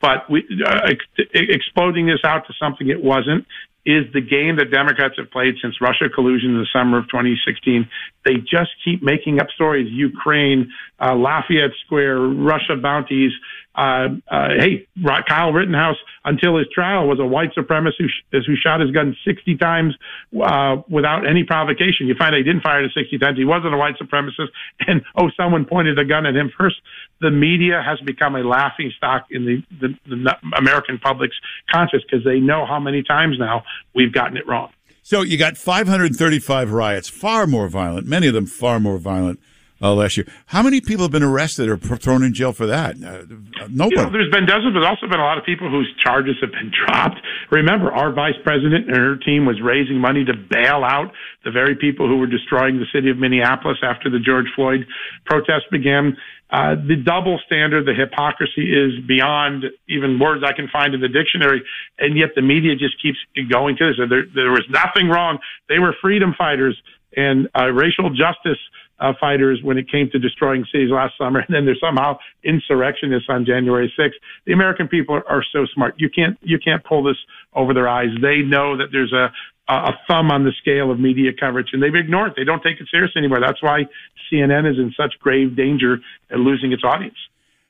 But 0.00 0.30
we, 0.30 0.44
uh, 0.64 0.80
ex- 0.86 1.28
exploding 1.34 2.06
this 2.06 2.20
out 2.24 2.46
to 2.46 2.54
something 2.58 2.88
it 2.88 3.02
wasn't 3.02 3.46
is 3.86 4.04
the 4.12 4.20
game 4.20 4.56
that 4.56 4.70
Democrats 4.70 5.14
have 5.16 5.30
played 5.30 5.54
since 5.62 5.80
Russia 5.80 6.10
collusion 6.14 6.50
in 6.50 6.58
the 6.58 6.68
summer 6.72 6.98
of 6.98 7.06
2016. 7.06 7.88
They 8.24 8.34
just 8.34 8.70
keep 8.84 9.02
making 9.02 9.40
up 9.40 9.48
stories. 9.54 9.88
Ukraine, 9.90 10.70
uh, 11.00 11.14
Lafayette 11.14 11.70
Square, 11.86 12.18
Russia 12.20 12.76
bounties, 12.76 13.32
uh, 13.78 14.08
uh, 14.28 14.48
hey, 14.58 14.88
Kyle 15.28 15.52
Rittenhouse, 15.52 15.96
until 16.24 16.58
his 16.58 16.66
trial, 16.74 17.06
was 17.06 17.20
a 17.20 17.24
white 17.24 17.54
supremacist 17.54 17.94
who, 18.32 18.40
who 18.40 18.56
shot 18.56 18.80
his 18.80 18.90
gun 18.90 19.16
60 19.24 19.56
times 19.56 19.94
uh, 20.42 20.78
without 20.90 21.24
any 21.24 21.44
provocation. 21.44 22.08
You 22.08 22.16
find 22.18 22.34
out 22.34 22.38
he 22.38 22.42
didn't 22.42 22.62
fire 22.62 22.82
it 22.82 22.90
60 22.92 23.18
times. 23.18 23.38
He 23.38 23.44
wasn't 23.44 23.74
a 23.74 23.76
white 23.76 23.94
supremacist. 23.96 24.48
And, 24.88 25.02
oh, 25.16 25.30
someone 25.36 25.64
pointed 25.64 25.98
a 25.98 26.04
gun 26.04 26.24
at 26.26 26.34
him 26.34 26.50
first. 26.56 26.76
The 27.20 27.30
media 27.30 27.82
has 27.84 28.00
become 28.00 28.34
a 28.34 28.42
laughing 28.42 28.90
stock 28.96 29.26
in 29.30 29.44
the, 29.44 29.62
the, 29.80 29.94
the 30.08 30.36
American 30.56 30.98
public's 30.98 31.36
conscience 31.70 32.02
because 32.08 32.24
they 32.24 32.40
know 32.40 32.64
how 32.66 32.80
many 32.80 33.02
times 33.02 33.36
now 33.38 33.64
we've 33.94 34.12
gotten 34.12 34.36
it 34.36 34.46
wrong. 34.48 34.70
So 35.02 35.22
you 35.22 35.38
got 35.38 35.56
535 35.56 36.72
riots, 36.72 37.08
far 37.08 37.46
more 37.46 37.68
violent, 37.68 38.06
many 38.06 38.26
of 38.26 38.34
them 38.34 38.46
far 38.46 38.80
more 38.80 38.98
violent 38.98 39.40
uh, 39.80 39.94
last 39.94 40.16
year. 40.16 40.26
How 40.46 40.62
many 40.62 40.80
people 40.80 41.04
have 41.04 41.12
been 41.12 41.22
arrested 41.22 41.68
or 41.68 41.76
thrown 41.76 42.22
in 42.22 42.34
jail 42.34 42.52
for 42.52 42.66
that? 42.66 42.96
Uh, 42.96 43.22
nobody. 43.70 43.96
You 43.96 44.06
know, 44.06 44.10
there's 44.10 44.30
been 44.30 44.46
dozens, 44.46 44.74
but 44.74 44.84
also 44.84 45.06
been 45.06 45.20
a 45.20 45.24
lot 45.24 45.38
of 45.38 45.44
people 45.44 45.70
whose 45.70 45.92
charges 46.02 46.36
have 46.40 46.50
been 46.52 46.72
dropped. 46.86 47.20
Remember, 47.50 47.92
our 47.92 48.12
vice 48.12 48.38
president 48.42 48.88
and 48.88 48.96
her 48.96 49.16
team 49.16 49.46
was 49.46 49.60
raising 49.62 49.98
money 49.98 50.24
to 50.24 50.34
bail 50.34 50.84
out 50.84 51.12
the 51.44 51.50
very 51.50 51.74
people 51.76 52.08
who 52.08 52.18
were 52.18 52.26
destroying 52.26 52.78
the 52.78 52.86
city 52.92 53.10
of 53.10 53.18
Minneapolis 53.18 53.78
after 53.82 54.10
the 54.10 54.18
George 54.18 54.46
Floyd 54.54 54.86
protests 55.24 55.68
began. 55.70 56.16
uh, 56.50 56.74
the 56.76 56.96
double 56.96 57.38
standard, 57.46 57.84
the 57.86 57.94
hypocrisy 57.94 58.72
is 58.72 58.98
beyond 59.06 59.64
even 59.88 60.18
words 60.18 60.42
I 60.44 60.52
can 60.52 60.66
find 60.72 60.94
in 60.94 61.00
the 61.00 61.08
dictionary, 61.08 61.62
and 61.98 62.16
yet 62.16 62.30
the 62.34 62.42
media 62.42 62.74
just 62.74 63.00
keeps 63.02 63.18
going 63.50 63.76
to 63.76 63.92
this. 63.92 63.96
There, 64.08 64.24
there 64.34 64.50
was 64.50 64.64
nothing 64.70 65.08
wrong. 65.08 65.38
They 65.68 65.78
were 65.78 65.94
freedom 66.00 66.34
fighters 66.36 66.80
and 67.16 67.48
uh, 67.58 67.66
racial 67.66 68.10
justice 68.10 68.58
uh, 69.00 69.12
fighters 69.20 69.60
when 69.62 69.78
it 69.78 69.90
came 69.90 70.10
to 70.10 70.18
destroying 70.18 70.64
cities 70.72 70.90
last 70.90 71.14
summer, 71.16 71.40
and 71.46 71.54
then 71.54 71.64
they're 71.64 71.76
somehow 71.80 72.18
insurrectionists 72.44 73.28
on 73.28 73.44
January 73.44 73.92
6th. 73.98 74.18
The 74.46 74.52
American 74.52 74.88
people 74.88 75.14
are, 75.14 75.28
are 75.28 75.44
so 75.52 75.66
smart. 75.74 75.94
You 75.98 76.10
can't 76.10 76.36
you 76.42 76.58
can't 76.58 76.84
pull 76.84 77.02
this 77.02 77.16
over 77.54 77.74
their 77.74 77.88
eyes. 77.88 78.08
They 78.20 78.38
know 78.38 78.76
that 78.76 78.88
there's 78.92 79.12
a 79.12 79.32
a 79.70 79.92
thumb 80.08 80.30
on 80.30 80.44
the 80.44 80.52
scale 80.60 80.90
of 80.90 80.98
media 80.98 81.30
coverage, 81.38 81.68
and 81.72 81.82
they've 81.82 81.94
ignored 81.94 82.30
it. 82.30 82.34
They 82.38 82.44
don't 82.44 82.62
take 82.62 82.80
it 82.80 82.88
serious 82.90 83.12
anymore. 83.16 83.38
That's 83.40 83.62
why 83.62 83.84
CNN 84.32 84.70
is 84.70 84.78
in 84.78 84.94
such 84.96 85.18
grave 85.20 85.56
danger 85.56 85.98
at 86.30 86.38
losing 86.38 86.72
its 86.72 86.82
audience. 86.84 87.18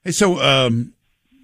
So 0.07 0.41
um, 0.41 0.95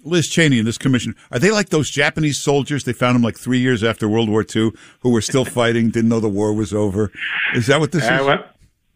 Liz 0.05 0.27
Cheney 0.27 0.59
and 0.59 0.67
this 0.67 0.77
commission 0.77 1.15
are 1.31 1.39
they 1.39 1.51
like 1.51 1.69
those 1.69 1.89
Japanese 1.89 2.39
soldiers? 2.39 2.83
They 2.83 2.93
found 2.93 3.15
them 3.15 3.23
like 3.23 3.37
three 3.37 3.59
years 3.59 3.83
after 3.83 4.07
World 4.07 4.29
War 4.29 4.43
II, 4.43 4.71
who 4.99 5.09
were 5.09 5.21
still 5.21 5.45
fighting, 5.59 5.89
didn't 5.89 6.09
know 6.09 6.19
the 6.19 6.29
war 6.29 6.53
was 6.53 6.73
over. 6.73 7.11
Is 7.53 7.67
that 7.67 7.79
what 7.79 7.91
this 7.91 8.03
uh, 8.03 8.13
is? 8.13 8.25
Well, 8.25 8.45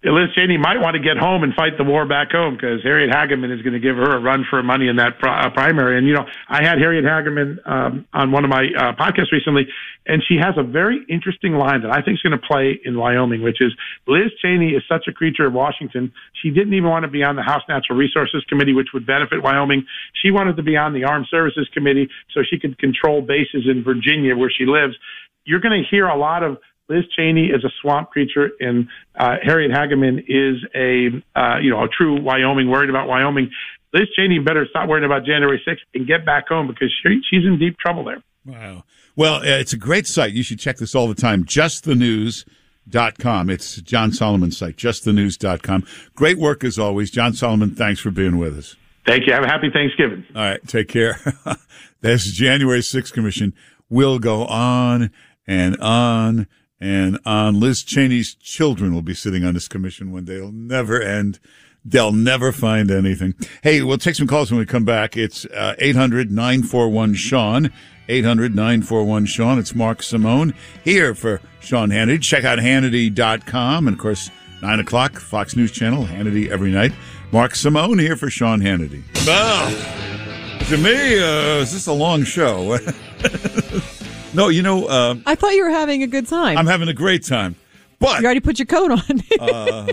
Liz 0.03 0.31
Cheney 0.33 0.57
might 0.57 0.79
want 0.79 0.95
to 0.95 1.03
get 1.03 1.17
home 1.17 1.43
and 1.43 1.53
fight 1.53 1.75
the 1.77 1.83
war 1.83 2.07
back 2.07 2.31
home 2.31 2.55
because 2.55 2.79
Harriet 2.83 3.12
Hageman 3.12 3.53
is 3.53 3.62
going 3.62 3.73
to 3.73 3.83
give 3.83 3.97
her 3.97 4.15
a 4.15 4.21
run 4.21 4.45
for 4.49 4.63
money 4.63 4.88
in 4.88 4.95
that 4.95 5.19
uh, 5.21 5.49
primary. 5.49 5.97
And 5.97 6.07
you 6.07 6.13
know, 6.13 6.23
I 6.47 6.63
had 6.63 6.79
Harriet 6.79 7.03
Hageman 7.03 7.59
um, 7.67 8.07
on 8.13 8.31
one 8.31 8.45
of 8.45 8.49
my 8.49 8.63
uh, 8.77 8.95
podcasts 8.95 9.33
recently, 9.33 9.67
and 10.07 10.23
she 10.25 10.38
has 10.39 10.55
a 10.55 10.63
very 10.63 11.03
interesting 11.09 11.53
line 11.55 11.81
that 11.81 11.91
I 11.91 12.01
think 12.01 12.15
is 12.15 12.21
going 12.21 12.39
to 12.39 12.47
play 12.47 12.79
in 12.85 12.97
Wyoming, 12.97 13.41
which 13.43 13.59
is 13.59 13.73
Liz 14.07 14.31
Cheney 14.41 14.71
is 14.71 14.83
such 14.88 15.03
a 15.09 15.12
creature 15.12 15.45
of 15.45 15.53
Washington. 15.53 16.13
She 16.41 16.49
didn't 16.49 16.73
even 16.73 16.89
want 16.89 17.03
to 17.03 17.12
be 17.12 17.21
on 17.21 17.35
the 17.35 17.43
House 17.43 17.63
Natural 17.67 17.97
Resources 17.97 18.45
Committee, 18.47 18.73
which 18.73 18.89
would 18.93 19.05
benefit 19.05 19.43
Wyoming. 19.43 19.85
She 20.23 20.31
wanted 20.31 20.55
to 20.55 20.63
be 20.63 20.77
on 20.77 20.93
the 20.93 21.03
Armed 21.03 21.27
Services 21.29 21.67
Committee 21.73 22.07
so 22.33 22.39
she 22.49 22.57
could 22.57 22.79
control 22.79 23.21
bases 23.21 23.67
in 23.67 23.83
Virginia 23.83 24.38
where 24.38 24.49
she 24.49 24.65
lives. 24.65 24.95
You're 25.43 25.59
going 25.59 25.83
to 25.83 25.88
hear 25.89 26.07
a 26.07 26.17
lot 26.17 26.43
of 26.43 26.57
Liz 26.89 27.06
Cheney 27.15 27.47
is 27.47 27.63
a 27.63 27.69
swamp 27.82 28.10
creature, 28.10 28.49
and 28.60 28.88
uh, 29.17 29.36
Harriet 29.43 29.71
Hageman 29.71 30.25
is 30.28 30.58
a 30.75 31.39
uh, 31.39 31.60
you 31.60 31.69
know 31.69 31.84
a 31.84 31.88
true 31.88 32.21
Wyoming, 32.21 32.69
worried 32.69 32.89
about 32.89 33.08
Wyoming. 33.08 33.49
Liz 33.93 34.08
Cheney 34.15 34.39
better 34.39 34.65
stop 34.69 34.89
worrying 34.89 35.06
about 35.06 35.25
January 35.25 35.62
6th 35.67 35.78
and 35.93 36.08
get 36.08 36.25
back 36.25 36.47
home 36.47 36.67
because 36.67 36.93
she, 37.02 37.21
she's 37.30 37.45
in 37.45 37.58
deep 37.58 37.78
trouble 37.80 38.04
there. 38.04 38.21
Wow. 38.45 38.84
Well, 39.15 39.38
uh, 39.38 39.60
it's 39.60 39.73
a 39.73 39.78
great 39.78 40.06
site. 40.08 40.34
You 40.34 40.43
should 40.43 40.60
check 40.60 40.78
this 40.78 40.93
all 40.95 41.08
the 41.08 41.15
time. 41.15 41.43
JustTheNews.com. 41.43 43.49
It's 43.49 43.78
John 43.82 44.12
Solomon's 44.12 44.58
site, 44.58 44.78
JustTheNews.com. 44.78 45.86
Great 46.15 46.38
work 46.38 46.63
as 46.63 46.78
always. 46.78 47.10
John 47.10 47.34
Solomon, 47.34 47.75
thanks 47.75 47.99
for 47.99 48.12
being 48.12 48.38
with 48.38 48.56
us. 48.58 48.75
Thank 49.08 49.25
you. 49.25 49.34
Have 49.34 49.43
a 49.43 49.47
happy 49.47 49.69
Thanksgiving. 49.73 50.23
All 50.36 50.41
right. 50.41 50.65
Take 50.67 50.88
care. 50.88 51.19
this 52.02 52.32
January 52.32 52.82
6th 52.82 53.12
commission 53.12 53.56
will 53.89 54.19
go 54.19 54.45
on 54.45 55.10
and 55.47 55.75
on 55.78 56.47
and 56.82 57.20
on 57.26 57.60
Liz 57.60 57.84
Cheney's 57.84 58.36
children 58.36 58.94
will 58.94 59.02
be 59.02 59.13
sitting 59.13 59.44
on 59.44 59.54
this 59.54 59.68
commission 59.68 60.12
one 60.12 60.26
day. 60.26 60.38
It'll 60.38 60.52
never 60.52 61.02
end. 61.02 61.39
They'll 61.84 62.12
never 62.12 62.52
find 62.52 62.92
anything. 62.92 63.36
Hey, 63.63 63.82
we'll 63.82 63.98
take 63.98 64.15
some 64.15 64.28
calls 64.28 64.52
when 64.52 64.60
we 64.60 64.65
come 64.65 64.86
back. 64.86 65.18
It's 65.18 65.46
uh, 65.46 65.76
800 65.80 66.32
941 66.32 67.13
Sean. 67.15 67.72
800 68.08 68.56
941 68.56 69.26
Sean. 69.26 69.60
It's 69.60 69.76
Mark 69.76 70.04
Simone 70.04 70.54
here 70.84 71.13
for 71.15 71.42
Sean 71.60 71.89
Hannity. 71.89 72.22
Check 72.22 72.44
out 72.44 72.60
Hannity.com. 72.60 73.88
And 73.88 73.96
of 73.96 74.00
course, 74.00 74.30
9 74.62 74.80
o'clock, 74.80 75.20
Fox 75.20 75.56
News 75.56 75.72
Channel, 75.72 76.06
Hannity 76.06 76.50
every 76.50 76.72
night. 76.72 76.92
Mark 77.32 77.56
Simone 77.56 78.00
here 78.00 78.15
for 78.15 78.30
Sean 78.30 78.60
Hannity. 78.60 79.04
Well, 79.26 79.70
to 80.65 80.78
me, 80.78 81.20
uh, 81.20 81.62
is 81.62 81.72
this 81.72 81.88
a 81.88 81.94
long 81.94 82.24
show? 82.24 82.78
No, 84.34 84.50
you 84.50 84.62
know. 84.62 84.86
Uh, 84.86 85.15
I 85.26 85.36
thought 85.36 85.54
you 85.54 85.63
were 85.63 85.72
having 85.72 86.04
a 86.04 86.08
good 86.08 86.28
time. 86.28 86.58
I'm 86.58 86.68
having 86.68 86.88
a 86.88 86.94
great 86.94 87.26
time. 87.26 87.56
But 88.00 88.22
you 88.22 88.26
already 88.26 88.39
put 88.39 88.60
your 88.60 88.65
coat 88.65 88.92
on. 88.92 89.22
uh, 89.39 89.92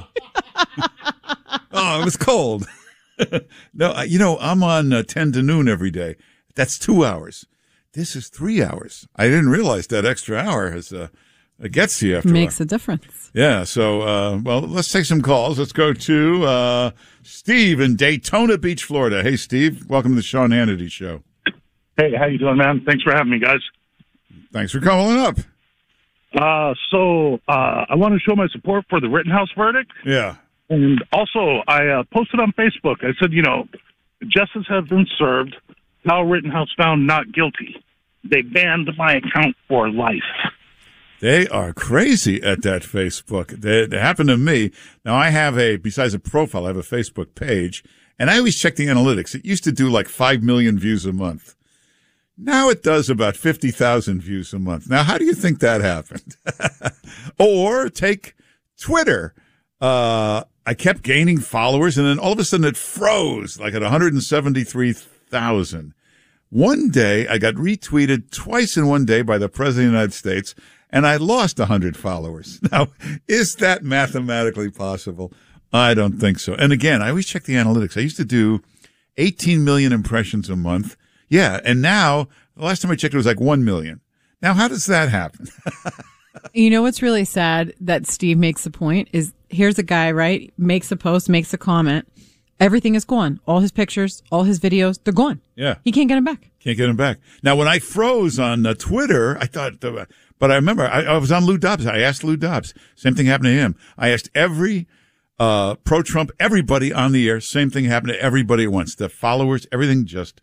oh, 1.73 2.01
it 2.01 2.05
was 2.05 2.17
cold. 2.17 2.67
no, 3.75 4.03
you 4.03 4.19
know, 4.19 4.39
I'm 4.39 4.63
on 4.63 4.93
uh, 4.93 5.03
10 5.03 5.33
to 5.33 5.43
noon 5.43 5.69
every 5.69 5.91
day. 5.91 6.17
That's 6.55 6.79
two 6.79 7.05
hours. 7.05 7.47
This 7.95 8.15
is 8.15 8.29
three 8.29 8.63
hours. 8.63 9.09
I 9.17 9.25
didn't 9.25 9.49
realize 9.49 9.87
that 9.89 10.05
extra 10.05 10.37
hour 10.37 10.71
has 10.71 10.93
uh, 10.93 11.09
it 11.59 11.73
gets 11.73 12.03
you 12.03 12.19
after 12.19 12.29
makes 12.29 12.61
a, 12.61 12.65
a 12.65 12.67
difference. 12.67 13.31
Yeah. 13.33 13.65
So, 13.65 14.03
uh, 14.03 14.39
well, 14.43 14.61
let's 14.61 14.93
take 14.93 15.07
some 15.07 15.23
calls. 15.23 15.59
Let's 15.59 15.73
go 15.73 15.95
to 15.95 16.45
uh, 16.45 16.91
Steve 17.23 17.81
in 17.81 17.97
Daytona 17.97 18.59
Beach, 18.59 18.85
Florida. 18.85 19.23
Hey, 19.23 19.37
Steve, 19.37 19.89
welcome 19.89 20.13
to 20.13 20.17
the 20.17 20.23
Sean 20.23 20.51
Hannity 20.51 20.91
Show. 20.91 21.23
Hey, 21.97 22.13
how 22.15 22.27
you 22.27 22.37
doing, 22.37 22.59
man? 22.59 22.83
Thanks 22.85 23.03
for 23.03 23.13
having 23.13 23.31
me, 23.31 23.39
guys. 23.39 23.61
Thanks 24.53 24.73
for 24.73 24.81
calling 24.81 25.19
up. 25.19 25.39
Uh, 26.35 26.75
so 26.91 27.41
uh, 27.49 27.87
I 27.89 27.95
want 27.95 28.15
to 28.15 28.21
show 28.21 28.37
my 28.37 28.49
support 28.49 28.85
for 28.91 29.01
the 29.01 29.09
Rittenhouse 29.09 29.51
verdict. 29.57 29.93
Yeah. 30.05 30.37
And 30.69 31.03
also, 31.13 31.63
I 31.69 31.87
uh, 31.87 32.03
posted 32.13 32.41
on 32.41 32.53
Facebook. 32.53 32.97
I 33.03 33.13
said, 33.21 33.33
you 33.33 33.43
know, 33.43 33.69
justice 34.29 34.67
has 34.69 34.85
been 34.85 35.07
served. 35.19 35.57
Kyle 36.07 36.25
Rittenhouse 36.25 36.73
found 36.77 37.07
not 37.07 37.33
guilty. 37.33 37.83
They 38.25 38.43
banned 38.43 38.91
my 38.97 39.15
account 39.15 39.57
for 39.69 39.89
life. 39.91 40.23
They 41.21 41.49
are 41.49 41.73
crazy 41.73 42.43
at 42.43 42.63
that 42.63 42.83
Facebook. 42.83 43.49
They, 43.49 43.87
they 43.87 43.99
happened 43.99 44.29
to 44.29 44.37
me. 44.37 44.73
Now 45.05 45.15
I 45.17 45.31
have 45.31 45.59
a, 45.59 45.77
besides 45.77 46.15
a 46.15 46.19
profile, 46.19 46.65
I 46.65 46.69
have 46.69 46.77
a 46.77 46.83
Facebook 46.83 47.35
page 47.35 47.83
and 48.19 48.31
I 48.31 48.39
always 48.39 48.59
check 48.59 48.77
the 48.77 48.87
analytics. 48.87 49.35
It 49.35 49.45
used 49.45 49.65
to 49.65 49.73
do 49.73 49.89
like 49.89 50.09
5 50.09 50.43
million 50.43 50.79
views 50.79 51.07
a 51.07 51.13
month. 51.13 51.56
Now 52.39 52.69
it 52.69 52.83
does 52.83 53.09
about 53.09 53.37
50,000 53.37 54.21
views 54.21 54.53
a 54.53 54.59
month. 54.59 54.91
Now, 54.91 55.03
how 55.03 55.17
do 55.17 55.25
you 55.25 55.35
think 55.35 55.61
that 55.61 55.81
happened? 55.81 56.37
or 57.39 57.89
take 57.89 58.35
Twitter. 58.79 59.35
Uh, 59.81 60.45
I 60.67 60.75
kept 60.75 61.03
gaining 61.03 61.39
followers 61.39 61.97
and 61.97 62.07
then 62.07 62.19
all 62.19 62.33
of 62.33 62.39
a 62.39 62.45
sudden 62.45 62.67
it 62.67 62.77
froze 62.77 63.59
like 63.59 63.75
at 63.75 63.83
173,000. 63.83 65.95
One 66.51 66.91
day 66.91 67.27
I 67.29 67.39
got 67.39 67.55
retweeted 67.55 68.31
twice 68.31 68.77
in 68.77 68.87
one 68.87 69.05
day 69.05 69.23
by 69.23 69.39
the 69.39 69.49
president 69.49 69.87
of 69.87 69.93
the 69.93 69.99
United 69.99 70.13
States 70.13 70.55
and 70.91 71.07
I 71.07 71.17
lost 71.17 71.59
100 71.59 71.97
followers. 71.97 72.61
Now, 72.71 72.89
is 73.29 73.57
that 73.57 73.83
mathematically 73.83 74.71
possible? 74.71 75.33
I 75.73 75.95
don't 75.95 76.19
think 76.19 76.39
so. 76.39 76.55
And 76.55 76.73
again, 76.73 77.03
I 77.03 77.11
always 77.11 77.27
check 77.27 77.45
the 77.45 77.55
analytics. 77.55 77.97
I 77.97 78.01
used 78.01 78.17
to 78.19 78.25
do 78.25 78.63
18 79.17 79.65
million 79.65 79.93
impressions 79.93 80.51
a 80.51 80.57
month. 80.57 80.97
Yeah. 81.29 81.61
And 81.65 81.83
now, 81.83 82.29
the 82.57 82.65
last 82.65 82.83
time 82.83 82.91
I 82.91 82.97
checked, 82.97 83.15
it 83.15 83.17
was 83.17 83.27
like 83.27 83.41
1 83.41 83.65
million. 83.65 84.01
Now, 84.43 84.55
how 84.55 84.69
does 84.69 84.87
that 84.87 85.09
happen? 85.09 85.49
you 86.53 86.71
know 86.71 86.83
what's 86.83 87.03
really 87.03 87.25
sad 87.25 87.75
that 87.81 88.07
Steve 88.07 88.39
makes 88.39 88.65
the 88.65 88.71
point 88.71 89.09
is 89.13 89.33
here's 89.49 89.79
a 89.79 89.83
guy, 89.83 90.11
right? 90.13 90.53
Makes 90.59 90.91
a 90.93 90.97
post, 90.97 91.29
makes 91.29 91.53
a 91.55 91.59
comment. 91.59 92.07
Everything 92.59 92.95
is 92.95 93.05
gone. 93.05 93.39
All 93.47 93.61
his 93.61 93.71
pictures, 93.71 94.23
all 94.33 94.45
his 94.45 94.59
videos, 94.59 94.99
they're 95.03 95.13
gone. 95.13 95.41
Yeah. 95.57 95.77
He 95.85 95.93
can't 95.93 96.09
get 96.09 96.15
them 96.15 96.25
back. 96.25 96.51
Can't 96.61 96.77
get 96.77 96.87
them 96.87 96.97
back. 96.97 97.19
Now, 97.43 97.55
when 97.55 97.69
I 97.69 97.79
froze 97.79 98.39
on 98.39 98.65
uh, 98.65 98.75
Twitter, 98.75 99.37
I 99.39 99.47
thought, 99.47 99.85
uh, 99.85 100.07
but 100.39 100.51
I 100.51 100.55
remember 100.55 100.87
I, 100.87 101.03
I 101.03 101.19
was 101.19 101.31
on 101.31 101.45
Lou 101.45 101.59
Dobbs. 101.59 101.87
I 101.87 101.99
asked 101.99 102.25
Lou 102.25 102.37
Dobbs. 102.37 102.73
Same 102.95 103.15
thing 103.15 103.27
happened 103.27 103.49
to 103.49 103.53
him. 103.53 103.77
I 103.99 104.09
asked 104.09 104.31
every 104.35 104.87
uh, 105.39 105.75
pro 105.77 106.03
Trump, 106.03 106.31
everybody 106.41 106.93
on 106.93 107.13
the 107.13 107.29
air. 107.29 107.41
Same 107.41 107.69
thing 107.69 107.85
happened 107.85 108.15
to 108.15 108.23
everybody 108.23 108.65
at 108.65 108.73
once. 108.73 108.95
The 108.95 109.11
followers, 109.11 109.67
everything 109.71 110.07
just 110.07 110.41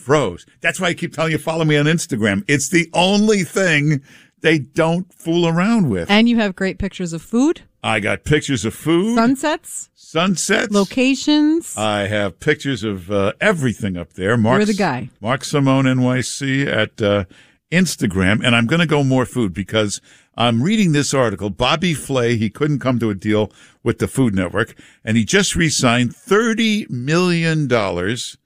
froze. 0.00 0.46
That's 0.60 0.80
why 0.80 0.88
I 0.88 0.94
keep 0.94 1.12
telling 1.12 1.32
you, 1.32 1.38
follow 1.38 1.64
me 1.64 1.76
on 1.76 1.86
Instagram. 1.86 2.44
It's 2.48 2.70
the 2.70 2.88
only 2.94 3.44
thing 3.44 4.02
they 4.40 4.58
don't 4.58 5.12
fool 5.12 5.46
around 5.46 5.90
with. 5.90 6.10
And 6.10 6.28
you 6.28 6.36
have 6.36 6.56
great 6.56 6.78
pictures 6.78 7.12
of 7.12 7.22
food. 7.22 7.62
I 7.82 8.00
got 8.00 8.24
pictures 8.24 8.64
of 8.64 8.74
food, 8.74 9.14
sunsets, 9.14 9.88
sunsets, 9.94 10.70
locations. 10.70 11.76
I 11.78 12.08
have 12.08 12.38
pictures 12.38 12.84
of 12.84 13.10
uh, 13.10 13.32
everything 13.40 13.96
up 13.96 14.12
there. 14.14 14.36
Mark, 14.36 14.58
You're 14.58 14.66
the 14.66 14.74
guy. 14.74 15.08
Mark 15.20 15.44
Simone 15.44 15.86
NYC 15.86 16.66
at 16.66 17.00
uh, 17.00 17.24
Instagram, 17.72 18.44
and 18.44 18.54
I'm 18.54 18.66
going 18.66 18.80
to 18.80 18.86
go 18.86 19.02
more 19.02 19.24
food 19.24 19.54
because 19.54 20.00
I'm 20.36 20.62
reading 20.62 20.92
this 20.92 21.14
article. 21.14 21.48
Bobby 21.48 21.94
Flay, 21.94 22.36
he 22.36 22.50
couldn't 22.50 22.80
come 22.80 22.98
to 22.98 23.08
a 23.08 23.14
deal 23.14 23.50
with 23.82 23.98
the 23.98 24.08
Food 24.08 24.34
Network, 24.34 24.74
and 25.02 25.16
he 25.16 25.24
just 25.24 25.56
re-signed 25.56 26.14
thirty 26.14 26.86
million 26.90 27.66
dollars 27.66 28.36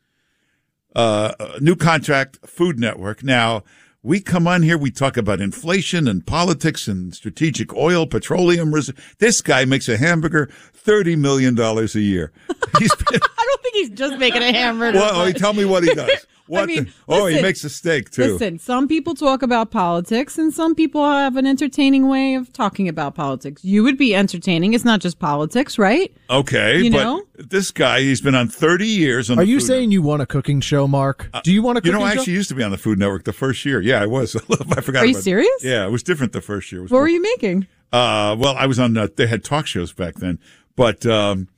uh, 0.94 1.32
new 1.60 1.76
contract, 1.76 2.38
Food 2.46 2.78
Network. 2.78 3.22
Now, 3.22 3.62
we 4.02 4.20
come 4.20 4.46
on 4.46 4.62
here, 4.62 4.76
we 4.76 4.90
talk 4.90 5.16
about 5.16 5.40
inflation 5.40 6.06
and 6.06 6.26
politics 6.26 6.86
and 6.86 7.14
strategic 7.14 7.72
oil, 7.74 8.06
petroleum. 8.06 8.74
Res- 8.74 8.92
this 9.18 9.40
guy 9.40 9.64
makes 9.64 9.88
a 9.88 9.96
hamburger 9.96 10.50
$30 10.84 11.16
million 11.16 11.58
a 11.58 11.84
year. 11.98 12.30
I 12.50 12.54
don't 12.80 13.62
think 13.62 13.74
he's 13.74 13.90
just 13.90 14.18
making 14.18 14.42
a 14.42 14.52
hamburger. 14.52 14.98
Well, 14.98 15.24
but- 15.32 15.36
tell 15.38 15.54
me 15.54 15.64
what 15.64 15.84
he 15.84 15.94
does. 15.94 16.26
What? 16.46 16.64
I 16.64 16.66
mean, 16.66 16.84
the- 16.84 16.92
oh, 17.08 17.26
he 17.26 17.40
makes 17.40 17.64
a 17.64 17.70
steak 17.70 18.10
too. 18.10 18.34
Listen, 18.34 18.58
some 18.58 18.86
people 18.86 19.14
talk 19.14 19.42
about 19.42 19.70
politics 19.70 20.36
and 20.36 20.52
some 20.52 20.74
people 20.74 21.02
have 21.08 21.36
an 21.36 21.46
entertaining 21.46 22.06
way 22.08 22.34
of 22.34 22.52
talking 22.52 22.86
about 22.88 23.14
politics. 23.14 23.64
You 23.64 23.82
would 23.82 23.96
be 23.96 24.14
entertaining. 24.14 24.74
It's 24.74 24.84
not 24.84 25.00
just 25.00 25.18
politics, 25.18 25.78
right? 25.78 26.14
Okay, 26.28 26.82
You 26.82 26.90
but 26.90 27.02
know? 27.02 27.22
this 27.38 27.70
guy, 27.70 28.00
he's 28.00 28.20
been 28.20 28.34
on 28.34 28.48
30 28.48 28.86
years 28.86 29.30
on 29.30 29.38
Are 29.38 29.44
the 29.44 29.50
you 29.50 29.58
Food 29.60 29.66
saying 29.66 29.90
you 29.92 30.02
want 30.02 30.20
a 30.20 30.26
cooking 30.26 30.60
show, 30.60 30.86
Mark? 30.86 31.30
Do 31.44 31.52
you 31.52 31.62
want 31.62 31.78
a 31.78 31.80
You 31.80 31.92
cooking 31.92 31.98
know, 32.00 32.04
I 32.04 32.12
show? 32.14 32.20
actually 32.20 32.34
used 32.34 32.50
to 32.50 32.54
be 32.54 32.62
on 32.62 32.70
the 32.70 32.78
Food 32.78 32.98
Network 32.98 33.24
the 33.24 33.32
first 33.32 33.64
year. 33.64 33.80
Yeah, 33.80 34.02
I 34.02 34.06
was. 34.06 34.36
I 34.76 34.80
forgot. 34.82 35.04
Are 35.04 35.06
you 35.06 35.12
about- 35.12 35.22
serious? 35.22 35.50
Yeah, 35.62 35.86
it 35.86 35.90
was 35.90 36.02
different 36.02 36.32
the 36.32 36.40
first 36.42 36.70
year. 36.70 36.82
Was 36.82 36.90
What 36.90 36.96
more- 36.98 37.02
were 37.04 37.08
you 37.08 37.22
making? 37.22 37.66
Uh, 37.92 38.36
well, 38.38 38.54
I 38.58 38.66
was 38.66 38.78
on. 38.78 38.96
Uh, 38.96 39.08
they 39.16 39.26
had 39.26 39.44
talk 39.44 39.66
shows 39.66 39.92
back 39.92 40.16
then, 40.16 40.38
but 40.76 41.06
um, 41.06 41.48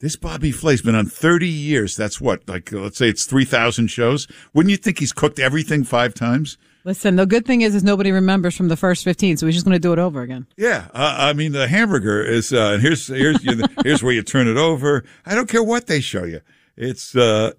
this 0.00 0.16
Bobby 0.16 0.52
Flay's 0.52 0.82
been 0.82 0.94
on 0.94 1.06
30 1.06 1.48
years. 1.48 1.96
That's 1.96 2.20
what, 2.20 2.48
like, 2.48 2.70
let's 2.72 2.98
say 2.98 3.08
it's 3.08 3.24
3,000 3.24 3.88
shows. 3.88 4.28
Wouldn't 4.54 4.70
you 4.70 4.76
think 4.76 5.00
he's 5.00 5.12
cooked 5.12 5.38
everything 5.38 5.82
five 5.82 6.14
times? 6.14 6.56
Listen, 6.84 7.16
the 7.16 7.26
good 7.26 7.44
thing 7.44 7.62
is, 7.62 7.74
is 7.74 7.82
nobody 7.82 8.12
remembers 8.12 8.56
from 8.56 8.68
the 8.68 8.76
first 8.76 9.04
15, 9.04 9.36
so 9.36 9.46
he's 9.46 9.56
just 9.56 9.66
going 9.66 9.74
to 9.74 9.80
do 9.80 9.92
it 9.92 9.98
over 9.98 10.22
again. 10.22 10.46
Yeah, 10.56 10.86
uh, 10.94 11.16
I 11.18 11.32
mean 11.32 11.52
the 11.52 11.68
hamburger 11.68 12.22
is. 12.22 12.52
Uh, 12.52 12.70
and 12.74 12.82
here's 12.82 13.08
here's 13.08 13.44
you, 13.44 13.62
here's 13.84 14.02
where 14.02 14.12
you 14.12 14.22
turn 14.22 14.48
it 14.48 14.56
over. 14.56 15.04
I 15.26 15.34
don't 15.34 15.48
care 15.48 15.62
what 15.62 15.86
they 15.86 16.00
show 16.00 16.24
you. 16.24 16.40
It's 16.76 17.14
uh, 17.14 17.52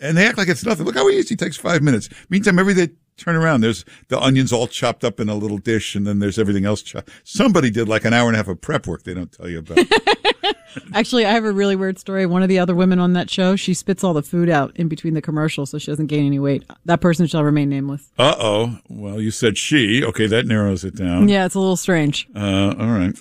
and 0.00 0.16
they 0.16 0.26
act 0.26 0.36
like 0.36 0.48
it's 0.48 0.64
nothing. 0.64 0.84
Look 0.84 0.96
how 0.96 1.08
easy. 1.08 1.34
It 1.34 1.38
takes 1.38 1.56
five 1.56 1.82
minutes. 1.82 2.08
Meantime, 2.28 2.58
every 2.58 2.72
they 2.72 2.88
turn 3.16 3.36
around, 3.36 3.60
there's 3.60 3.84
the 4.08 4.18
onions 4.20 4.52
all 4.52 4.66
chopped 4.66 5.04
up 5.04 5.20
in 5.20 5.28
a 5.28 5.34
little 5.34 5.58
dish, 5.58 5.94
and 5.94 6.06
then 6.06 6.18
there's 6.18 6.38
everything 6.38 6.64
else 6.64 6.82
chopped. 6.82 7.10
Somebody 7.24 7.70
did 7.70 7.88
like 7.88 8.04
an 8.04 8.12
hour 8.12 8.26
and 8.28 8.34
a 8.34 8.38
half 8.38 8.48
of 8.48 8.60
prep 8.60 8.86
work. 8.86 9.02
They 9.04 9.14
don't 9.14 9.30
tell 9.32 9.48
you 9.48 9.58
about. 9.60 9.78
Actually, 10.94 11.26
I 11.26 11.32
have 11.32 11.44
a 11.44 11.52
really 11.52 11.76
weird 11.76 11.98
story. 11.98 12.24
One 12.24 12.42
of 12.42 12.48
the 12.48 12.58
other 12.58 12.74
women 12.74 12.98
on 12.98 13.12
that 13.12 13.28
show, 13.28 13.56
she 13.56 13.74
spits 13.74 14.02
all 14.02 14.14
the 14.14 14.22
food 14.22 14.48
out 14.48 14.74
in 14.76 14.88
between 14.88 15.12
the 15.12 15.20
commercials 15.20 15.70
so 15.70 15.78
she 15.78 15.90
doesn't 15.90 16.06
gain 16.06 16.24
any 16.26 16.38
weight. 16.38 16.64
That 16.86 17.00
person 17.02 17.26
shall 17.26 17.44
remain 17.44 17.68
nameless. 17.68 18.10
Uh 18.18 18.34
oh. 18.38 18.78
Well, 18.88 19.20
you 19.20 19.30
said 19.30 19.58
she. 19.58 20.02
Okay, 20.02 20.26
that 20.26 20.46
narrows 20.46 20.82
it 20.82 20.96
down. 20.96 21.28
Yeah, 21.28 21.44
it's 21.44 21.54
a 21.54 21.60
little 21.60 21.76
strange. 21.76 22.26
Uh, 22.34 22.74
all 22.78 22.86
right. 22.90 23.14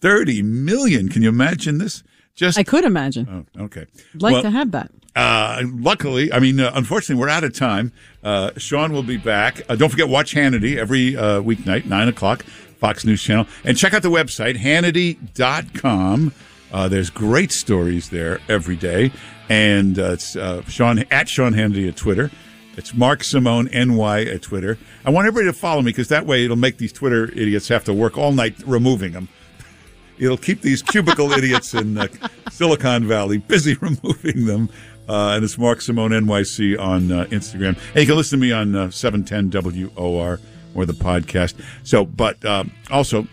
30 0.00 0.42
million. 0.42 1.08
Can 1.10 1.22
you 1.22 1.28
imagine 1.28 1.76
this? 1.78 2.02
Just 2.34 2.56
I 2.58 2.62
could 2.62 2.84
imagine. 2.84 3.46
Oh, 3.58 3.64
okay. 3.64 3.84
I'd 4.14 4.22
like 4.22 4.32
Well, 4.34 4.42
to 4.42 4.50
have 4.50 4.70
that. 4.70 4.90
Uh, 5.18 5.64
luckily, 5.74 6.32
I 6.32 6.38
mean, 6.38 6.60
uh, 6.60 6.70
unfortunately, 6.76 7.20
we're 7.20 7.28
out 7.28 7.42
of 7.42 7.52
time. 7.52 7.90
Uh, 8.22 8.52
Sean 8.56 8.92
will 8.92 9.02
be 9.02 9.16
back. 9.16 9.62
Uh, 9.68 9.74
don't 9.74 9.88
forget, 9.88 10.08
watch 10.08 10.32
Hannity 10.32 10.76
every 10.76 11.16
uh, 11.16 11.42
weeknight, 11.42 11.86
9 11.86 12.06
o'clock, 12.06 12.44
Fox 12.78 13.04
News 13.04 13.20
Channel. 13.20 13.48
And 13.64 13.76
check 13.76 13.94
out 13.94 14.02
the 14.02 14.10
website, 14.10 14.56
Hannity.com. 14.58 16.32
Uh, 16.70 16.86
there's 16.86 17.10
great 17.10 17.50
stories 17.50 18.10
there 18.10 18.38
every 18.48 18.76
day. 18.76 19.10
And 19.48 19.98
uh, 19.98 20.12
it's 20.12 20.36
Sean 20.72 21.00
at 21.10 21.28
Sean 21.28 21.52
Hannity 21.52 21.88
at 21.88 21.96
Twitter. 21.96 22.30
It's 22.76 22.94
Mark 22.94 23.24
Simone 23.24 23.68
NY 23.72 24.22
at 24.22 24.42
Twitter. 24.42 24.78
I 25.04 25.10
want 25.10 25.26
everybody 25.26 25.52
to 25.52 25.58
follow 25.58 25.82
me 25.82 25.90
because 25.90 26.06
that 26.08 26.26
way 26.26 26.44
it'll 26.44 26.56
make 26.56 26.78
these 26.78 26.92
Twitter 26.92 27.24
idiots 27.32 27.66
have 27.66 27.82
to 27.86 27.92
work 27.92 28.16
all 28.16 28.30
night 28.30 28.54
removing 28.64 29.10
them. 29.10 29.28
It'll 30.20 30.36
keep 30.36 30.62
these 30.62 30.82
cubicle 30.82 31.32
idiots 31.38 31.74
in 31.74 31.98
uh, 31.98 32.08
Silicon 32.50 33.06
Valley 33.06 33.38
busy 33.38 33.74
removing 33.80 34.46
them. 34.46 34.68
Uh, 35.08 35.34
and 35.34 35.44
it's 35.44 35.56
Mark 35.56 35.80
Simone 35.80 36.10
NYC 36.10 36.78
on 36.78 37.10
uh, 37.10 37.24
Instagram. 37.26 37.78
And 37.90 37.96
you 37.96 38.06
can 38.06 38.16
listen 38.16 38.38
to 38.38 38.46
me 38.46 38.52
on 38.52 38.74
uh, 38.74 38.90
710 38.90 39.50
WOR 39.96 40.40
or 40.74 40.86
the 40.86 40.92
podcast. 40.92 41.54
So, 41.82 42.04
but 42.04 42.44
um, 42.44 42.70
also 42.90 43.26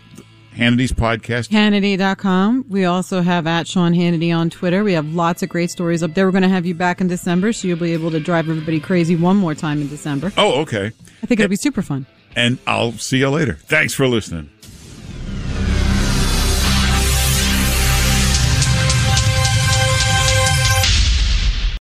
Hannity's 0.56 0.92
podcast. 0.92 1.50
Hannity.com. 1.50 2.64
We 2.68 2.86
also 2.86 3.20
have 3.20 3.46
at 3.46 3.68
Sean 3.68 3.92
Hannity 3.92 4.34
on 4.34 4.48
Twitter. 4.48 4.82
We 4.84 4.94
have 4.94 5.06
lots 5.14 5.42
of 5.42 5.48
great 5.48 5.70
stories 5.70 6.02
up 6.02 6.14
there. 6.14 6.26
We're 6.26 6.32
going 6.32 6.42
to 6.42 6.48
have 6.48 6.64
you 6.64 6.74
back 6.74 7.00
in 7.00 7.08
December, 7.08 7.52
so 7.52 7.68
you'll 7.68 7.78
be 7.78 7.92
able 7.92 8.10
to 8.10 8.20
drive 8.20 8.48
everybody 8.48 8.80
crazy 8.80 9.16
one 9.16 9.36
more 9.36 9.54
time 9.54 9.80
in 9.80 9.88
December. 9.88 10.32
Oh, 10.36 10.60
okay. 10.62 10.86
I 11.22 11.26
think 11.26 11.40
it'll 11.40 11.50
be 11.50 11.56
super 11.56 11.82
fun. 11.82 12.06
And 12.34 12.58
I'll 12.66 12.92
see 12.92 13.18
you 13.18 13.30
later. 13.30 13.54
Thanks 13.54 13.94
for 13.94 14.06
listening. 14.06 14.50